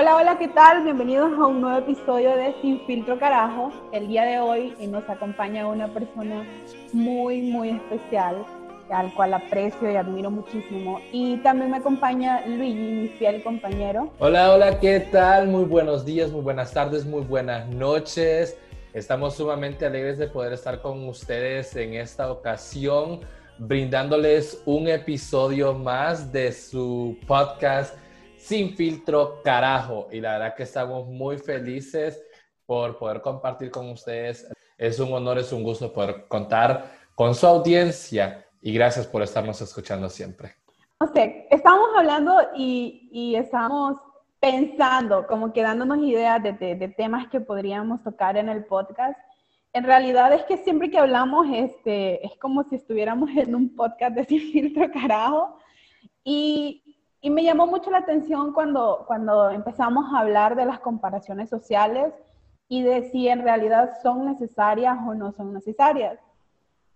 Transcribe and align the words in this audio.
Hola, 0.00 0.16
hola, 0.16 0.38
¿qué 0.38 0.48
tal? 0.48 0.82
Bienvenidos 0.82 1.30
a 1.38 1.46
un 1.46 1.60
nuevo 1.60 1.76
episodio 1.76 2.34
de 2.34 2.54
Sin 2.62 2.80
Filtro 2.86 3.18
Carajo. 3.18 3.70
El 3.92 4.08
día 4.08 4.24
de 4.24 4.40
hoy 4.40 4.74
nos 4.88 5.06
acompaña 5.10 5.66
una 5.66 5.88
persona 5.88 6.42
muy, 6.94 7.42
muy 7.42 7.68
especial, 7.68 8.46
al 8.88 9.12
cual 9.12 9.34
aprecio 9.34 9.92
y 9.92 9.96
admiro 9.96 10.30
muchísimo. 10.30 11.00
Y 11.12 11.36
también 11.42 11.70
me 11.70 11.76
acompaña 11.76 12.46
Luigi, 12.46 12.78
mi 12.78 13.08
fiel 13.08 13.42
compañero. 13.42 14.10
Hola, 14.20 14.54
hola, 14.54 14.80
¿qué 14.80 15.00
tal? 15.00 15.48
Muy 15.48 15.64
buenos 15.64 16.06
días, 16.06 16.30
muy 16.30 16.40
buenas 16.40 16.72
tardes, 16.72 17.04
muy 17.04 17.20
buenas 17.20 17.68
noches. 17.68 18.56
Estamos 18.94 19.34
sumamente 19.34 19.84
alegres 19.84 20.16
de 20.16 20.28
poder 20.28 20.54
estar 20.54 20.80
con 20.80 21.06
ustedes 21.08 21.76
en 21.76 21.92
esta 21.92 22.32
ocasión, 22.32 23.20
brindándoles 23.58 24.62
un 24.64 24.88
episodio 24.88 25.74
más 25.74 26.32
de 26.32 26.52
su 26.52 27.18
podcast 27.26 27.94
sin 28.40 28.76
filtro 28.76 29.42
carajo. 29.42 30.08
Y 30.10 30.20
la 30.20 30.32
verdad 30.32 30.54
que 30.54 30.64
estamos 30.64 31.06
muy 31.06 31.38
felices 31.38 32.22
por 32.66 32.98
poder 32.98 33.20
compartir 33.20 33.70
con 33.70 33.90
ustedes. 33.90 34.50
Es 34.78 34.98
un 34.98 35.12
honor, 35.12 35.38
es 35.38 35.52
un 35.52 35.62
gusto 35.62 35.92
poder 35.92 36.26
contar 36.28 36.92
con 37.14 37.34
su 37.34 37.46
audiencia 37.46 38.46
y 38.62 38.72
gracias 38.72 39.06
por 39.06 39.22
estarnos 39.22 39.60
escuchando 39.60 40.08
siempre. 40.08 40.54
No 41.00 41.12
sé, 41.12 41.46
estamos 41.50 41.88
hablando 41.96 42.34
y, 42.54 43.08
y 43.12 43.34
estamos 43.34 43.96
pensando, 44.38 45.26
como 45.26 45.52
que 45.52 45.62
dándonos 45.62 45.98
ideas 45.98 46.42
de, 46.42 46.52
de, 46.52 46.88
temas 46.88 47.28
que 47.28 47.40
podríamos 47.40 48.02
tocar 48.02 48.36
en 48.36 48.48
el 48.48 48.64
podcast. 48.64 49.18
En 49.72 49.84
realidad 49.84 50.32
es 50.32 50.42
que 50.44 50.56
siempre 50.56 50.90
que 50.90 50.98
hablamos 50.98 51.46
este, 51.52 52.24
es 52.26 52.36
como 52.38 52.64
si 52.64 52.76
estuviéramos 52.76 53.30
en 53.36 53.54
un 53.54 53.74
podcast 53.76 54.14
de 54.14 54.24
Sin 54.28 54.40
Filtro 54.52 54.90
Carajo. 54.90 55.58
Y, 56.24 56.89
y 57.20 57.30
me 57.30 57.42
llamó 57.42 57.66
mucho 57.66 57.90
la 57.90 57.98
atención 57.98 58.52
cuando, 58.52 59.04
cuando 59.06 59.50
empezamos 59.50 60.12
a 60.12 60.20
hablar 60.20 60.56
de 60.56 60.64
las 60.64 60.80
comparaciones 60.80 61.50
sociales 61.50 62.14
y 62.68 62.82
de 62.82 63.10
si 63.10 63.28
en 63.28 63.42
realidad 63.42 63.92
son 64.02 64.24
necesarias 64.24 64.96
o 65.06 65.14
no 65.14 65.32
son 65.32 65.52
necesarias. 65.52 66.18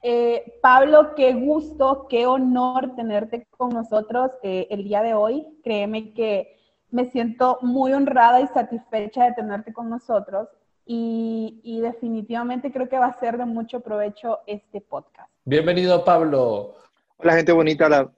Eh, 0.03 0.59
Pablo, 0.63 1.15
qué 1.15 1.33
gusto, 1.35 2.07
qué 2.09 2.27
honor 2.27 2.95
tenerte 2.95 3.47
con 3.57 3.71
nosotros 3.71 4.31
eh, 4.43 4.67
el 4.71 4.85
día 4.85 5.03
de 5.03 5.15
hoy. 5.15 5.47
Créeme 5.63 6.13
que 6.13 6.57
me 6.91 7.07
siento 7.07 7.59
muy 7.61 7.93
honrada 7.93 8.41
y 8.41 8.47
satisfecha 8.49 9.25
de 9.25 9.33
tenerte 9.33 9.73
con 9.73 9.91
nosotros 9.91 10.49
y, 10.87 11.61
y 11.65 11.81
definitivamente 11.81 12.71
creo 12.71 12.89
que 12.89 12.99
va 12.99 13.07
a 13.07 13.19
ser 13.19 13.37
de 13.37 13.47
mucho 13.47 13.81
provecho 13.81 14.41
este 14.47 14.81
podcast. 14.81 15.31
Bienvenido, 15.45 16.05
Pablo. 16.05 16.75
Hola, 17.17 17.35
gente 17.35 17.53
bonita. 17.53 17.89
La, 17.89 18.11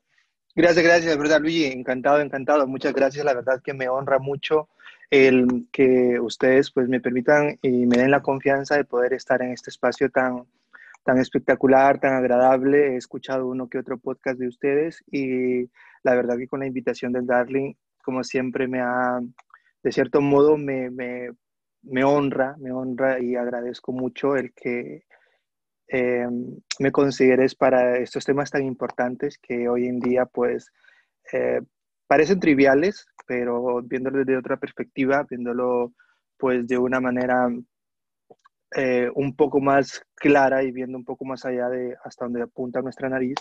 Gracias, 0.56 0.82
gracias, 0.86 1.18
verdad, 1.18 1.42
Luigi. 1.42 1.66
Encantado, 1.66 2.18
encantado. 2.18 2.66
Muchas 2.66 2.94
gracias. 2.94 3.22
La 3.26 3.34
verdad 3.34 3.60
que 3.62 3.74
me 3.74 3.90
honra 3.90 4.18
mucho 4.18 4.70
el 5.10 5.66
que 5.70 6.18
ustedes 6.18 6.70
pues 6.70 6.88
me 6.88 6.98
permitan 6.98 7.58
y 7.60 7.84
me 7.84 7.98
den 7.98 8.10
la 8.10 8.22
confianza 8.22 8.74
de 8.74 8.84
poder 8.84 9.12
estar 9.12 9.42
en 9.42 9.52
este 9.52 9.68
espacio 9.68 10.08
tan, 10.08 10.46
tan 11.04 11.18
espectacular, 11.18 12.00
tan 12.00 12.14
agradable. 12.14 12.94
He 12.94 12.96
escuchado 12.96 13.46
uno 13.46 13.68
que 13.68 13.76
otro 13.76 13.98
podcast 13.98 14.38
de 14.38 14.48
ustedes 14.48 15.04
y 15.12 15.68
la 16.02 16.14
verdad 16.14 16.38
que 16.38 16.48
con 16.48 16.60
la 16.60 16.66
invitación 16.66 17.12
del 17.12 17.26
Darling, 17.26 17.74
como 18.02 18.24
siempre, 18.24 18.66
me 18.66 18.80
ha, 18.80 19.20
de 19.82 19.92
cierto 19.92 20.22
modo, 20.22 20.56
me, 20.56 20.88
me, 20.88 21.32
me 21.82 22.02
honra, 22.02 22.56
me 22.58 22.72
honra 22.72 23.20
y 23.20 23.36
agradezco 23.36 23.92
mucho 23.92 24.36
el 24.36 24.54
que 24.54 25.04
eh, 25.88 26.26
me 26.78 26.92
consideres 26.92 27.54
para 27.54 27.98
estos 27.98 28.24
temas 28.24 28.50
tan 28.50 28.64
importantes 28.64 29.38
que 29.38 29.68
hoy 29.68 29.86
en 29.86 30.00
día 30.00 30.26
pues 30.26 30.72
eh, 31.32 31.60
parecen 32.06 32.40
triviales, 32.40 33.06
pero 33.26 33.82
viéndolo 33.82 34.18
desde 34.18 34.36
otra 34.36 34.56
perspectiva, 34.56 35.26
viéndolo 35.28 35.92
pues 36.36 36.66
de 36.66 36.78
una 36.78 37.00
manera 37.00 37.48
eh, 38.74 39.08
un 39.14 39.34
poco 39.36 39.60
más 39.60 40.04
clara 40.14 40.62
y 40.62 40.72
viendo 40.72 40.98
un 40.98 41.04
poco 41.04 41.24
más 41.24 41.44
allá 41.44 41.68
de 41.68 41.96
hasta 42.04 42.24
donde 42.24 42.42
apunta 42.42 42.82
nuestra 42.82 43.08
nariz, 43.08 43.36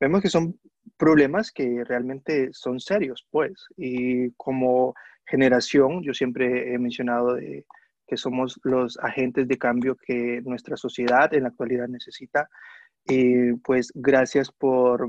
vemos 0.00 0.20
que 0.20 0.28
son 0.28 0.58
problemas 0.96 1.52
que 1.52 1.84
realmente 1.84 2.50
son 2.52 2.80
serios, 2.80 3.26
pues, 3.30 3.66
y 3.76 4.30
como 4.32 4.94
generación, 5.26 6.02
yo 6.02 6.12
siempre 6.12 6.74
he 6.74 6.78
mencionado 6.78 7.34
de 7.34 7.64
que 8.06 8.16
somos 8.16 8.60
los 8.64 8.98
agentes 8.98 9.48
de 9.48 9.58
cambio 9.58 9.96
que 9.96 10.40
nuestra 10.42 10.76
sociedad 10.76 11.32
en 11.34 11.42
la 11.44 11.48
actualidad 11.48 11.88
necesita. 11.88 12.48
Y 13.04 13.52
pues 13.54 13.92
gracias 13.94 14.50
por 14.50 15.08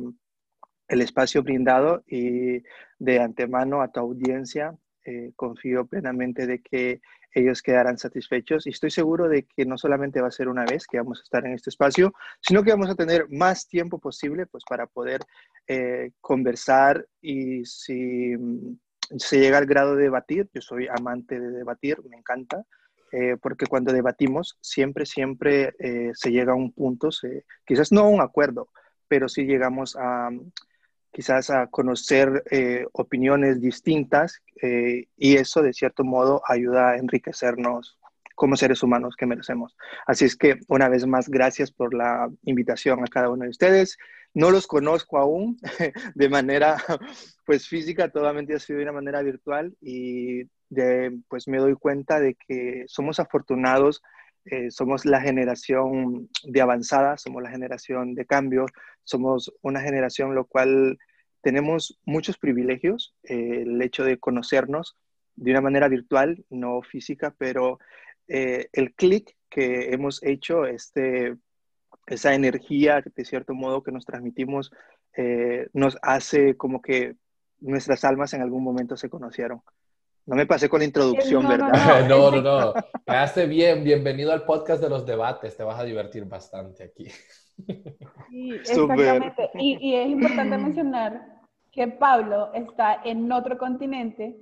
el 0.87 1.01
espacio 1.01 1.43
brindado 1.43 2.03
y 2.07 2.61
de 2.99 3.19
antemano 3.19 3.81
a 3.81 3.91
tu 3.91 3.99
audiencia. 3.99 4.75
Eh, 5.07 5.33
confío 5.35 5.85
plenamente 5.85 6.47
de 6.47 6.63
que 6.63 6.99
ellos 7.35 7.61
quedarán 7.61 7.97
satisfechos 7.97 8.65
y 8.65 8.71
estoy 8.71 8.89
seguro 8.89 9.27
de 9.27 9.43
que 9.43 9.65
no 9.65 9.77
solamente 9.77 10.19
va 10.19 10.29
a 10.29 10.31
ser 10.31 10.47
una 10.47 10.65
vez 10.65 10.87
que 10.87 10.97
vamos 10.97 11.19
a 11.19 11.23
estar 11.23 11.45
en 11.45 11.53
este 11.53 11.69
espacio, 11.69 12.13
sino 12.41 12.63
que 12.63 12.71
vamos 12.71 12.89
a 12.89 12.95
tener 12.95 13.27
más 13.29 13.67
tiempo 13.67 13.99
posible 13.99 14.47
pues 14.47 14.63
para 14.67 14.87
poder 14.87 15.19
eh, 15.67 16.11
conversar 16.21 17.05
y 17.21 17.65
si 17.65 18.33
se 19.17 19.39
llega 19.39 19.57
al 19.57 19.65
grado 19.65 19.95
de 19.95 20.03
debatir, 20.03 20.49
yo 20.53 20.61
soy 20.61 20.87
amante 20.87 21.39
de 21.39 21.51
debatir, 21.51 21.97
me 22.09 22.17
encanta, 22.17 22.63
eh, 23.15 23.37
porque 23.41 23.65
cuando 23.65 23.93
debatimos 23.93 24.57
siempre, 24.59 25.05
siempre 25.05 25.73
eh, 25.79 26.11
se 26.13 26.31
llega 26.31 26.51
a 26.51 26.55
un 26.55 26.73
punto, 26.73 27.09
quizás 27.65 27.93
no 27.93 28.01
a 28.01 28.09
un 28.09 28.19
acuerdo, 28.19 28.67
pero 29.07 29.29
sí 29.29 29.45
llegamos 29.45 29.95
a 29.97 30.29
quizás 31.11 31.49
a 31.49 31.67
conocer 31.67 32.43
eh, 32.51 32.85
opiniones 32.91 33.61
distintas 33.61 34.41
y 34.61 35.37
eso 35.37 35.61
de 35.61 35.71
cierto 35.71 36.03
modo 36.03 36.41
ayuda 36.45 36.89
a 36.89 36.97
enriquecernos 36.97 37.97
como 38.35 38.57
seres 38.57 38.83
humanos 38.83 39.15
que 39.17 39.25
merecemos. 39.25 39.77
Así 40.05 40.25
es 40.25 40.35
que 40.35 40.59
una 40.67 40.89
vez 40.89 41.07
más, 41.07 41.29
gracias 41.29 41.71
por 41.71 41.93
la 41.93 42.29
invitación 42.43 43.01
a 43.01 43.07
cada 43.07 43.29
uno 43.29 43.43
de 43.45 43.49
ustedes. 43.49 43.97
No 44.33 44.51
los 44.51 44.67
conozco 44.67 45.17
aún 45.17 45.57
de 46.15 46.29
manera 46.29 46.75
pues 47.45 47.65
física, 47.69 48.09
totalmente 48.09 48.53
ha 48.53 48.59
sido 48.59 48.79
de 48.79 48.83
una 48.83 48.91
manera 48.91 49.21
virtual 49.21 49.73
y 49.79 50.43
pues 51.27 51.47
me 51.47 51.57
doy 51.57 51.75
cuenta 51.75 52.19
de 52.19 52.35
que 52.35 52.83
somos 52.87 53.19
afortunados, 53.19 54.01
eh, 54.45 54.69
somos 54.69 55.05
la 55.05 55.21
generación 55.21 56.29
de 56.43 56.61
avanzada, 56.61 57.17
somos 57.17 57.41
la 57.41 57.49
generación 57.49 58.13
de 58.13 58.25
cambio, 58.27 58.67
somos 59.03 59.51
una 59.61 59.81
generación 59.81 60.35
lo 60.35 60.45
cual 60.45 60.99
tenemos 61.41 61.99
muchos 62.05 62.37
privilegios, 62.37 63.15
eh, 63.23 63.63
el 63.63 63.81
hecho 63.81 64.03
de 64.03 64.19
conocernos 64.19 64.97
de 65.35 65.51
una 65.51 65.61
manera 65.61 65.87
virtual, 65.87 66.45
no 66.49 66.81
física, 66.83 67.33
pero 67.37 67.79
eh, 68.27 68.67
el 68.73 68.93
clic 68.93 69.35
que 69.49 69.91
hemos 69.93 70.21
hecho, 70.23 70.65
este, 70.65 71.35
esa 72.05 72.35
energía 72.35 73.03
de 73.03 73.25
cierto 73.25 73.55
modo 73.55 73.81
que 73.83 73.91
nos 73.91 74.05
transmitimos, 74.05 74.71
nos 75.71 75.97
hace 76.01 76.57
como 76.57 76.81
que 76.81 77.15
nuestras 77.61 78.03
almas 78.03 78.33
en 78.33 78.41
algún 78.41 78.63
momento 78.63 78.97
se 78.97 79.09
conocieron. 79.09 79.61
No 80.27 80.35
me 80.35 80.47
pasé 80.47 80.67
con 80.67 80.79
la 80.79 80.85
introducción, 80.85 81.47
¿verdad? 81.47 81.69
No, 82.09 82.31
no, 82.31 82.41
no. 82.41 82.73
Quedaste 83.05 83.45
bien. 83.45 83.83
Bienvenido 83.83 84.31
al 84.31 84.43
podcast 84.43 84.81
de 84.81 84.89
los 84.89 85.05
debates. 85.05 85.55
Te 85.55 85.63
vas 85.63 85.79
a 85.79 85.83
divertir 85.83 86.25
bastante 86.25 86.83
aquí. 86.83 87.07
Sí, 88.29 88.51
exactamente. 88.51 89.51
Y, 89.53 89.77
y, 89.79 89.95
es 89.95 90.09
importante 90.09 90.57
mencionar 90.57 91.43
que 91.71 91.87
Pablo 91.87 92.51
está 92.53 93.01
en 93.05 93.31
otro 93.31 93.57
continente 93.57 94.35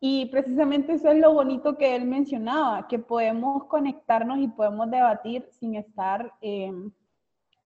y 0.00 0.26
precisamente 0.26 0.94
eso 0.94 1.10
es 1.10 1.18
lo 1.18 1.34
bonito 1.34 1.76
que 1.76 1.94
él 1.94 2.06
mencionaba, 2.06 2.88
que 2.88 2.98
podemos 2.98 3.64
conectarnos 3.64 4.38
y 4.38 4.48
podemos 4.48 4.90
debatir 4.90 5.46
sin 5.50 5.76
estar 5.76 6.32
eh, 6.40 6.72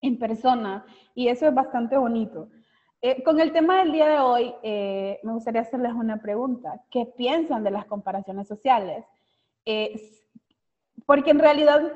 en 0.02 0.18
persona. 0.18 0.84
Y 1.14 1.28
eso 1.28 1.46
es 1.46 1.54
bastante 1.54 1.96
bonito. 1.96 2.48
Eh, 3.02 3.22
con 3.22 3.40
el 3.40 3.52
tema 3.52 3.78
del 3.78 3.92
día 3.92 4.08
de 4.08 4.18
hoy, 4.18 4.54
eh, 4.62 5.20
me 5.22 5.32
gustaría 5.32 5.62
hacerles 5.62 5.92
una 5.94 6.20
pregunta. 6.20 6.82
¿Qué 6.90 7.06
piensan 7.06 7.64
de 7.64 7.70
las 7.70 7.86
comparaciones 7.86 8.46
sociales? 8.46 9.06
Eh, 9.64 9.98
porque 11.06 11.30
en 11.30 11.38
realidad 11.38 11.92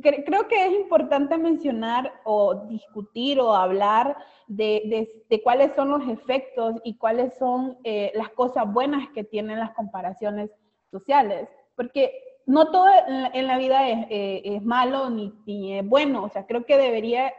creo 0.00 0.48
que 0.48 0.66
es 0.66 0.72
importante 0.72 1.36
mencionar 1.38 2.12
o 2.24 2.54
discutir 2.66 3.40
o 3.40 3.52
hablar 3.52 4.16
de, 4.46 5.10
cuáles 5.42 5.74
son 5.74 5.90
los 5.90 6.08
efectos 6.08 6.76
y 6.84 6.96
cuáles 6.96 7.36
son 7.36 7.76
las 8.14 8.30
cosas 8.30 8.72
buenas 8.72 9.08
que 9.10 9.24
tienen 9.24 9.58
las 9.58 9.72
comparaciones 9.72 10.50
sociales. 10.90 11.48
Porque 11.74 12.12
no 12.46 12.70
todo 12.70 12.86
en 13.34 13.46
la, 13.46 13.58
vida 13.58 13.88
es, 13.88 14.06
es 14.08 14.62
malo 14.62 15.10
ni, 15.10 15.34
ni, 15.46 15.78
es 15.78 15.86
bueno. 15.86 16.24
O 16.24 16.28
sea, 16.30 16.46
creo 16.46 16.64
que 16.64 16.78
debería 16.78 17.34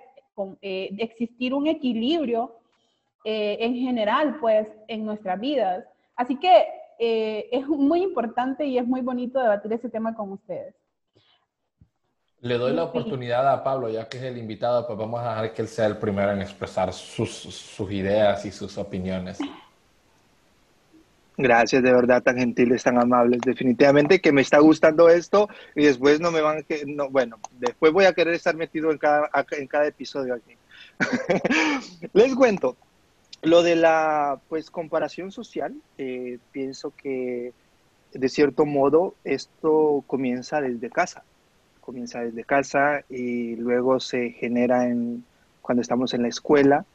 existir 0.70 1.54
un 1.54 1.68
equilibrio 1.68 2.60
eh, 3.24 3.58
en 3.60 3.76
general, 3.76 4.38
pues, 4.40 4.68
en 4.88 5.06
nuestras 5.06 5.40
vidas. 5.40 5.86
Así 6.16 6.38
que 6.38 6.68
eh, 7.00 7.50
es 7.52 7.68
muy 7.68 8.04
importante 8.04 8.66
y 8.66 8.78
es 8.78 8.86
muy 8.86 9.02
bonito 9.02 9.40
debatir 9.40 9.74
ese 9.74 9.90
tema 9.90 10.14
con 10.16 10.32
ustedes. 10.32 10.76
Le 12.42 12.58
doy 12.58 12.74
la 12.74 12.84
oportunidad 12.84 13.50
a 13.52 13.64
Pablo, 13.64 13.88
ya 13.88 14.10
que 14.10 14.18
es 14.18 14.24
el 14.24 14.38
invitado, 14.38 14.86
pues 14.86 15.00
vamos 15.00 15.22
a 15.22 15.30
dejar 15.30 15.54
que 15.54 15.62
él 15.62 15.68
sea 15.70 15.86
el 15.86 15.98
primero 15.98 16.34
en 16.34 16.42
expresar 16.42 16.92
sus, 16.92 17.30
sus 17.32 17.92
ideas 17.92 18.46
y 18.46 18.52
sus 18.52 18.78
opiniones. 18.78 19.40
Gracias, 21.38 21.82
de 21.82 21.92
verdad, 21.92 22.22
tan 22.22 22.38
gentiles, 22.38 22.84
tan 22.84 23.02
amables. 23.02 23.42
Definitivamente 23.42 24.22
que 24.22 24.32
me 24.32 24.42
está 24.42 24.60
gustando 24.60 25.10
esto 25.10 25.48
y 25.74 25.86
después 25.86 26.20
no 26.20 26.32
me 26.32 26.42
van 26.42 26.60
a... 26.60 26.64
No, 26.86 27.10
bueno, 27.10 27.40
después 27.60 27.92
voy 27.92 28.06
a 28.06 28.14
querer 28.14 28.36
estar 28.36 28.56
metido 28.56 28.92
en 28.92 28.98
cada, 28.98 29.30
en 29.52 29.68
cada 29.68 29.88
episodio 29.88 30.36
aquí. 30.36 30.56
Les 32.14 32.36
cuento, 32.36 32.78
lo 33.44 33.62
de 33.62 33.76
la 33.76 34.40
pues 34.50 34.72
comparación 34.72 35.32
social, 35.32 35.76
eh, 35.98 36.40
pienso 36.52 36.94
que 36.96 37.54
de 38.14 38.30
cierto 38.30 38.66
modo 38.66 39.16
esto 39.24 40.04
comienza 40.08 40.62
desde 40.62 40.90
casa. 40.90 41.24
Comienza 41.82 42.22
desde 42.22 42.46
casa 42.46 43.04
y 43.10 43.58
luego 43.58 44.00
se 44.00 44.32
genera 44.32 44.88
en, 44.88 45.26
cuando 45.62 45.82
estamos 45.82 46.14
en 46.14 46.22
la 46.22 46.30
escuela 46.30 46.86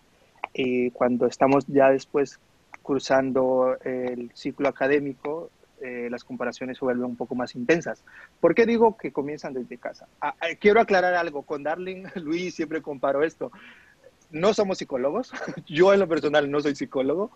y 0.55 0.91
cuando 0.91 1.27
estamos 1.27 1.67
ya 1.67 1.91
después 1.91 2.41
cursando 2.83 3.77
el 3.85 4.31
ciclo 4.33 4.69
académico, 4.69 5.51
eh, 5.81 6.09
las 6.11 6.25
comparaciones 6.25 6.79
se 6.79 6.85
vuelven 6.85 7.05
un 7.05 7.17
poco 7.17 7.35
más 7.35 7.55
intensas. 7.55 8.03
¿Por 8.41 8.55
qué 8.55 8.67
digo 8.67 8.97
que 8.97 9.13
comienzan 9.13 9.53
desde 9.53 9.79
casa? 9.79 10.09
Ah, 10.21 10.35
ah, 10.41 10.49
quiero 10.59 10.81
aclarar 10.81 11.15
algo. 11.15 11.43
Con 11.43 11.63
Darling, 11.63 12.07
Luis, 12.17 12.55
siempre 12.55 12.83
comparo 12.83 13.23
esto. 13.23 13.53
No 14.31 14.53
somos 14.53 14.79
psicólogos. 14.79 15.33
Yo 15.67 15.93
en 15.93 16.01
lo 16.01 16.09
personal 16.09 16.51
no 16.51 16.61
soy 16.61 16.75
psicólogo. 16.75 17.31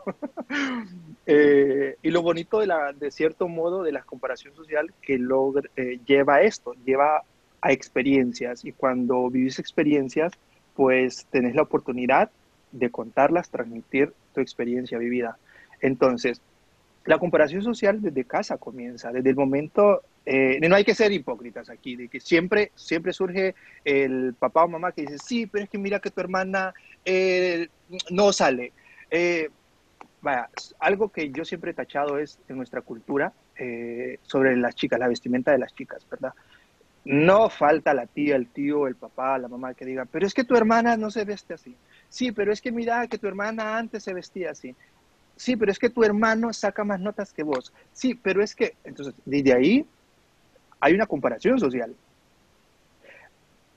Eh, 1.25 1.97
y 2.03 2.11
lo 2.11 2.21
bonito 2.21 2.59
de, 2.59 2.67
la, 2.67 2.93
de 2.93 3.13
cierto 3.13 3.47
modo 3.47 3.85
de 3.85 3.93
la 3.93 4.03
comparación 4.03 4.57
social 4.57 4.93
que 5.01 5.19
logra, 5.19 5.71
eh, 5.77 6.01
lleva 6.05 6.43
esto, 6.43 6.75
lleva 6.85 7.23
a 7.61 7.73
experiencias. 7.73 8.65
Y 8.65 8.73
cuando 8.73 9.31
vivís 9.31 9.61
experiencias, 9.61 10.33
pues 10.75 11.27
tenés 11.31 11.55
la 11.55 11.63
oportunidad 11.63 12.33
de 12.73 12.91
contarlas, 12.91 13.51
transmitir 13.51 14.13
tu 14.35 14.41
experiencia 14.41 14.99
vivida. 14.99 15.39
Entonces, 15.81 16.41
la 17.05 17.19
comparación 17.19 17.63
social 17.63 18.01
desde 18.01 18.25
casa 18.25 18.59
comienza, 18.59 19.11
desde 19.11 19.31
el 19.31 19.37
momento, 19.37 20.03
eh, 20.25 20.59
no 20.69 20.77
hay 20.77 20.85
que 20.85 20.95
ser 20.95 21.13
hipócritas 21.13 21.69
aquí, 21.69 21.97
de 21.97 22.09
que 22.09 22.21
siempre, 22.21 22.71
siempre 22.75 23.13
surge 23.13 23.55
el 23.85 24.35
papá 24.39 24.65
o 24.65 24.69
mamá 24.69 24.93
que 24.93 25.03
dice, 25.03 25.19
sí, 25.19 25.47
pero 25.47 25.65
es 25.65 25.71
que 25.71 25.79
mira 25.79 26.01
que 26.01 26.11
tu 26.11 26.21
hermana 26.21 26.73
eh, 27.05 27.69
no 28.11 28.33
sale. 28.33 28.73
Eh, 29.11 29.51
algo 30.79 31.09
que 31.09 31.31
yo 31.31 31.45
siempre 31.45 31.73
he 31.73 31.75
tachado 31.75 32.19
es 32.19 32.39
en 32.49 32.57
nuestra 32.57 32.81
cultura 32.81 33.33
sobre 34.23 34.57
las 34.57 34.75
chicas, 34.75 34.99
la 34.99 35.09
vestimenta 35.09 35.51
de 35.51 35.59
las 35.59 35.75
chicas, 35.75 36.07
¿verdad? 36.09 36.33
No 37.05 37.51
falta 37.51 37.93
la 37.93 38.07
tía, 38.07 38.37
el 38.37 38.47
tío, 38.47 38.87
el 38.87 38.95
papá, 38.95 39.37
la 39.39 39.49
mamá 39.49 39.75
que 39.75 39.85
diga, 39.85 40.05
pero 40.05 40.25
es 40.25 40.35
que 40.35 40.45
tu 40.45 40.57
hermana 40.57 40.97
no 40.97 41.11
se 41.11 41.25
veste 41.25 41.55
así. 41.55 41.77
Sí, 42.09 42.31
pero 42.31 42.53
es 42.53 42.61
que 42.61 42.71
mira 42.71 43.09
que 43.09 43.19
tu 43.19 43.27
hermana 43.27 43.77
antes 43.77 44.05
se 44.05 44.15
vestía 44.15 44.53
así. 44.53 44.77
Sí, 45.43 45.57
pero 45.57 45.73
es 45.73 45.79
que 45.81 45.91
tu 45.91 46.05
hermano 46.05 46.53
saca 46.53 46.85
más 46.85 47.01
notas 47.01 47.33
que 47.33 47.43
vos. 47.43 47.73
Sí, 47.93 48.15
pero 48.15 48.45
es 48.45 48.55
que, 48.55 48.77
entonces, 48.85 49.13
desde 49.25 49.53
ahí 49.53 49.85
hay 50.79 50.95
una 50.95 51.09
comparación 51.09 51.59
social. 51.59 51.97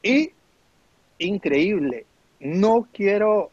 Y 0.04 0.30
increíble, 1.18 2.06
no 2.40 2.88
quiero 2.94 3.50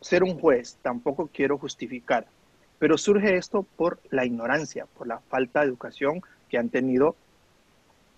ser 0.00 0.24
un 0.24 0.36
juez, 0.36 0.78
tampoco 0.82 1.30
quiero 1.32 1.56
justificar, 1.56 2.26
pero 2.80 2.98
surge 2.98 3.36
esto 3.36 3.64
por 3.76 4.00
la 4.10 4.26
ignorancia, 4.26 4.86
por 4.98 5.06
la 5.06 5.20
falta 5.20 5.60
de 5.60 5.66
educación 5.66 6.22
que 6.48 6.58
han 6.58 6.70
tenido 6.70 7.14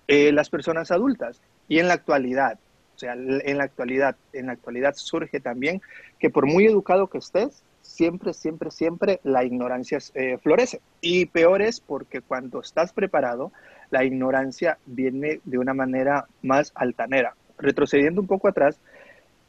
eh, 0.09 0.33
las 0.33 0.49
personas 0.49 0.91
adultas. 0.91 1.43
Y 1.69 1.79
en 1.79 1.89
la 1.89 1.95
actualidad, 1.95 2.59
o 2.95 2.99
sea, 2.99 3.13
en 3.13 3.59
la 3.59 3.65
actualidad, 3.65 4.17
en 4.33 4.47
la 4.47 4.53
actualidad 4.53 4.95
surge 4.95 5.41
también 5.41 5.83
que 6.19 6.31
por 6.31 6.47
muy 6.47 6.65
educado 6.65 7.09
que 7.09 7.19
estés, 7.19 7.66
siempre, 7.87 8.35
siempre, 8.35 8.71
siempre 8.71 9.21
la 9.23 9.45
ignorancia 9.45 9.99
eh, 10.15 10.39
florece. 10.43 10.81
Y 11.01 11.27
peor 11.27 11.63
es 11.63 11.81
porque 11.81 12.21
cuando 12.21 12.61
estás 12.61 12.93
preparado, 12.93 13.53
la 13.91 14.05
ignorancia 14.05 14.79
viene 14.87 15.41
de 15.45 15.59
una 15.59 15.75
manera 15.75 16.27
más 16.43 16.73
altanera. 16.75 17.35
Retrocediendo 17.59 18.21
un 18.21 18.27
poco 18.27 18.49
atrás, 18.49 18.79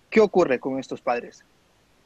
¿qué 0.09 0.21
ocurre 0.21 0.59
con 0.59 0.79
estos 0.79 1.01
padres? 1.01 1.43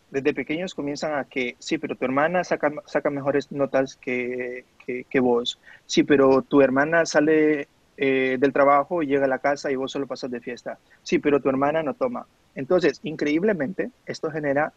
Desde 0.10 0.34
pequeños 0.34 0.74
comienzan 0.74 1.18
a 1.18 1.26
que, 1.26 1.56
sí, 1.60 1.78
pero 1.78 1.96
tu 1.96 2.06
hermana 2.06 2.44
saca, 2.44 3.10
mejores 3.10 3.52
notas 3.52 3.96
que, 3.96 4.66
que, 4.86 5.06
que 5.06 5.20
vos. 5.20 5.60
Sí, 5.86 6.04
pero 6.04 6.42
tu 6.42 6.62
hermana 6.62 7.06
sale 7.06 7.68
eh, 7.98 8.38
del 8.40 8.52
trabajo 8.52 9.04
y 9.04 9.08
llega 9.08 9.26
a 9.26 9.30
la 9.30 9.40
casa 9.40 9.72
y 9.72 9.76
vos 9.76 9.92
solo 9.92 10.08
pasas 10.08 10.32
de 10.32 10.42
fiesta. 10.42 10.80
Sí, 11.04 11.20
pero 11.20 11.40
tu 11.40 11.50
hermana 11.50 11.84
no 11.84 11.94
toma. 11.94 12.26
Entonces, 12.56 13.00
increíblemente, 13.04 13.92
esto 14.06 14.32
genera 14.32 14.74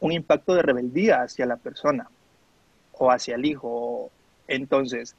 un 0.00 0.12
impacto 0.12 0.54
de 0.54 0.62
rebeldía 0.62 1.22
hacia 1.22 1.46
la 1.46 1.56
persona 1.56 2.08
o 2.92 3.10
hacia 3.10 3.36
el 3.36 3.44
hijo. 3.44 4.10
Entonces, 4.46 5.14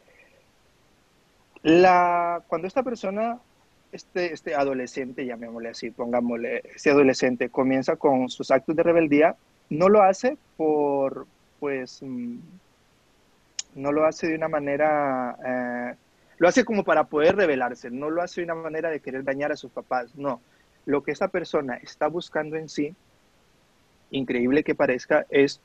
la, 1.63 2.41
cuando 2.47 2.67
esta 2.67 2.83
persona, 2.83 3.39
este, 3.91 4.33
este 4.33 4.55
adolescente, 4.55 5.25
llamémosle 5.25 5.69
así, 5.69 5.91
pongámosle, 5.91 6.63
este 6.75 6.91
adolescente 6.91 7.49
comienza 7.49 7.95
con 7.95 8.29
sus 8.29 8.51
actos 8.51 8.75
de 8.75 8.83
rebeldía, 8.83 9.35
no 9.69 9.89
lo 9.89 10.01
hace 10.01 10.37
por, 10.57 11.27
pues, 11.59 12.01
mm, 12.01 12.37
no 13.75 13.91
lo 13.91 14.05
hace 14.05 14.27
de 14.27 14.35
una 14.35 14.47
manera 14.47 15.37
eh, 15.45 15.95
lo 16.39 16.47
hace 16.47 16.63
como 16.63 16.83
para 16.83 17.03
poder 17.03 17.35
rebelarse, 17.35 17.91
no 17.91 18.09
lo 18.09 18.21
hace 18.21 18.41
de 18.41 18.45
una 18.45 18.55
manera 18.55 18.89
de 18.89 19.01
querer 19.01 19.23
dañar 19.23 19.51
a 19.51 19.57
sus 19.57 19.71
papás, 19.71 20.15
no. 20.15 20.41
Lo 20.85 21.03
que 21.03 21.11
esta 21.11 21.27
persona 21.27 21.75
está 21.75 22.07
buscando 22.07 22.55
en 22.55 22.69
sí, 22.69 22.95
increíble 24.11 24.63
que 24.63 24.75
parezca, 24.75 25.25
es 25.29 25.61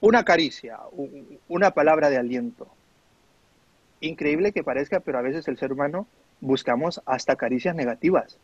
una 0.00 0.24
caricia, 0.24 0.78
una 1.48 1.70
palabra 1.72 2.10
de 2.10 2.18
aliento. 2.18 2.68
Increíble 4.00 4.52
que 4.52 4.62
parezca, 4.62 5.00
pero 5.00 5.18
a 5.18 5.22
veces 5.22 5.48
el 5.48 5.58
ser 5.58 5.72
humano 5.72 6.06
buscamos 6.40 7.00
hasta 7.06 7.36
caricias 7.36 7.74
negativas. 7.74 8.38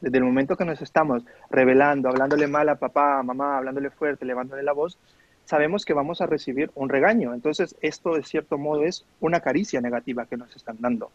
Desde 0.00 0.18
el 0.18 0.24
momento 0.24 0.56
que 0.56 0.64
nos 0.64 0.80
estamos 0.80 1.24
revelando, 1.50 2.08
hablándole 2.08 2.46
mal 2.46 2.68
a 2.68 2.76
papá, 2.76 3.18
a 3.18 3.22
mamá, 3.22 3.58
hablándole 3.58 3.90
fuerte, 3.90 4.24
levándole 4.24 4.62
la 4.62 4.72
voz, 4.72 4.98
sabemos 5.44 5.84
que 5.84 5.92
vamos 5.92 6.20
a 6.20 6.26
recibir 6.26 6.70
un 6.74 6.88
regaño. 6.88 7.34
Entonces, 7.34 7.76
esto 7.80 8.14
de 8.14 8.22
cierto 8.22 8.58
modo 8.58 8.84
es 8.84 9.04
una 9.20 9.40
caricia 9.40 9.80
negativa 9.80 10.26
que 10.26 10.36
nos 10.36 10.54
están 10.56 10.76
dando. 10.80 11.10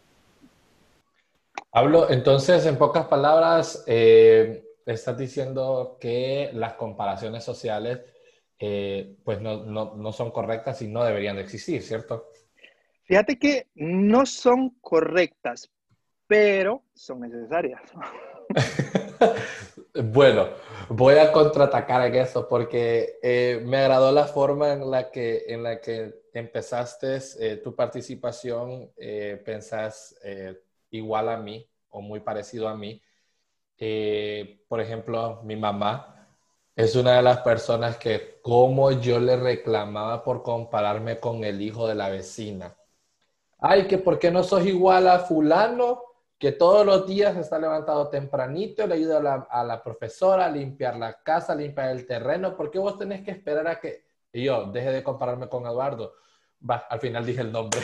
Hablo, 1.72 2.10
entonces, 2.10 2.64
en 2.66 2.76
pocas 2.76 3.06
palabras, 3.06 3.84
eh, 3.86 4.64
estás 4.94 5.18
diciendo 5.18 5.98
que 6.00 6.50
las 6.54 6.74
comparaciones 6.74 7.44
sociales 7.44 8.00
eh, 8.60 9.16
pues 9.24 9.40
no, 9.40 9.64
no, 9.64 9.94
no, 9.94 10.12
son 10.12 10.32
correctas 10.32 10.82
y 10.82 10.88
no 10.88 11.04
deberían 11.04 11.36
de 11.36 11.42
existir, 11.42 11.80
¿cierto? 11.80 12.30
Fíjate 13.04 13.38
que 13.38 13.68
no 13.76 14.26
son 14.26 14.70
correctas, 14.80 15.70
pero 16.26 16.82
son 16.94 17.20
necesarias. 17.20 17.82
Bueno, 20.00 20.50
voy 20.90 21.16
a 21.16 21.32
contraatacar 21.32 22.06
en 22.06 22.14
eso 22.14 22.46
porque 22.46 23.18
eh, 23.20 23.60
me 23.64 23.78
agradó 23.78 24.12
la 24.12 24.26
forma 24.26 24.72
en 24.72 24.88
la 24.88 25.10
que, 25.10 25.44
en 25.48 25.64
la 25.64 25.80
que 25.80 26.14
empezaste 26.32 27.18
eh, 27.40 27.56
tu 27.56 27.74
participación, 27.74 28.92
pensás 29.44 30.14
igual 30.90 31.28
a 31.30 31.38
mí 31.38 31.68
o 31.88 32.00
muy 32.00 32.20
parecido 32.20 32.68
a 32.68 32.76
mí. 32.76 33.02
Por 34.68 34.80
ejemplo, 34.80 35.40
mi 35.44 35.56
mamá 35.56 36.26
es 36.74 36.94
una 36.96 37.16
de 37.16 37.22
las 37.22 37.38
personas 37.38 37.96
que 37.96 38.40
como 38.42 38.92
yo 38.92 39.18
le 39.20 39.36
reclamaba 39.36 40.22
por 40.22 40.42
compararme 40.42 41.18
con 41.18 41.44
el 41.44 41.60
hijo 41.60 41.86
de 41.86 41.94
la 41.94 42.08
vecina. 42.08 42.76
Ay, 43.58 43.86
que 43.88 43.98
por 43.98 44.18
qué 44.18 44.30
no 44.30 44.44
sos 44.44 44.64
igual 44.64 45.08
a 45.08 45.20
fulano 45.20 46.02
que 46.38 46.52
todos 46.52 46.86
los 46.86 47.06
días 47.06 47.36
está 47.36 47.58
levantado 47.58 48.08
tempranito, 48.08 48.86
le 48.86 48.94
ayuda 48.94 49.46
a 49.50 49.64
la, 49.64 49.82
profesora 49.82 50.46
a 50.46 50.50
limpiar 50.50 50.96
la 50.96 51.20
casa, 51.20 51.52
a 51.52 51.56
limpiar 51.56 51.90
el 51.90 52.06
terreno. 52.06 52.56
¿Por 52.56 52.70
qué 52.70 52.78
vos 52.78 52.96
tenés 52.96 53.24
que 53.24 53.32
esperar 53.32 53.66
a 53.66 53.80
que... 53.80 54.04
Y 54.32 54.44
yo, 54.44 54.66
deje 54.66 54.92
de 54.92 55.02
compararme 55.02 55.48
con 55.48 55.66
Eduardo. 55.66 56.14
Va, 56.68 56.86
al 56.88 57.00
final 57.00 57.26
dije 57.26 57.40
el 57.40 57.50
nombre. 57.50 57.80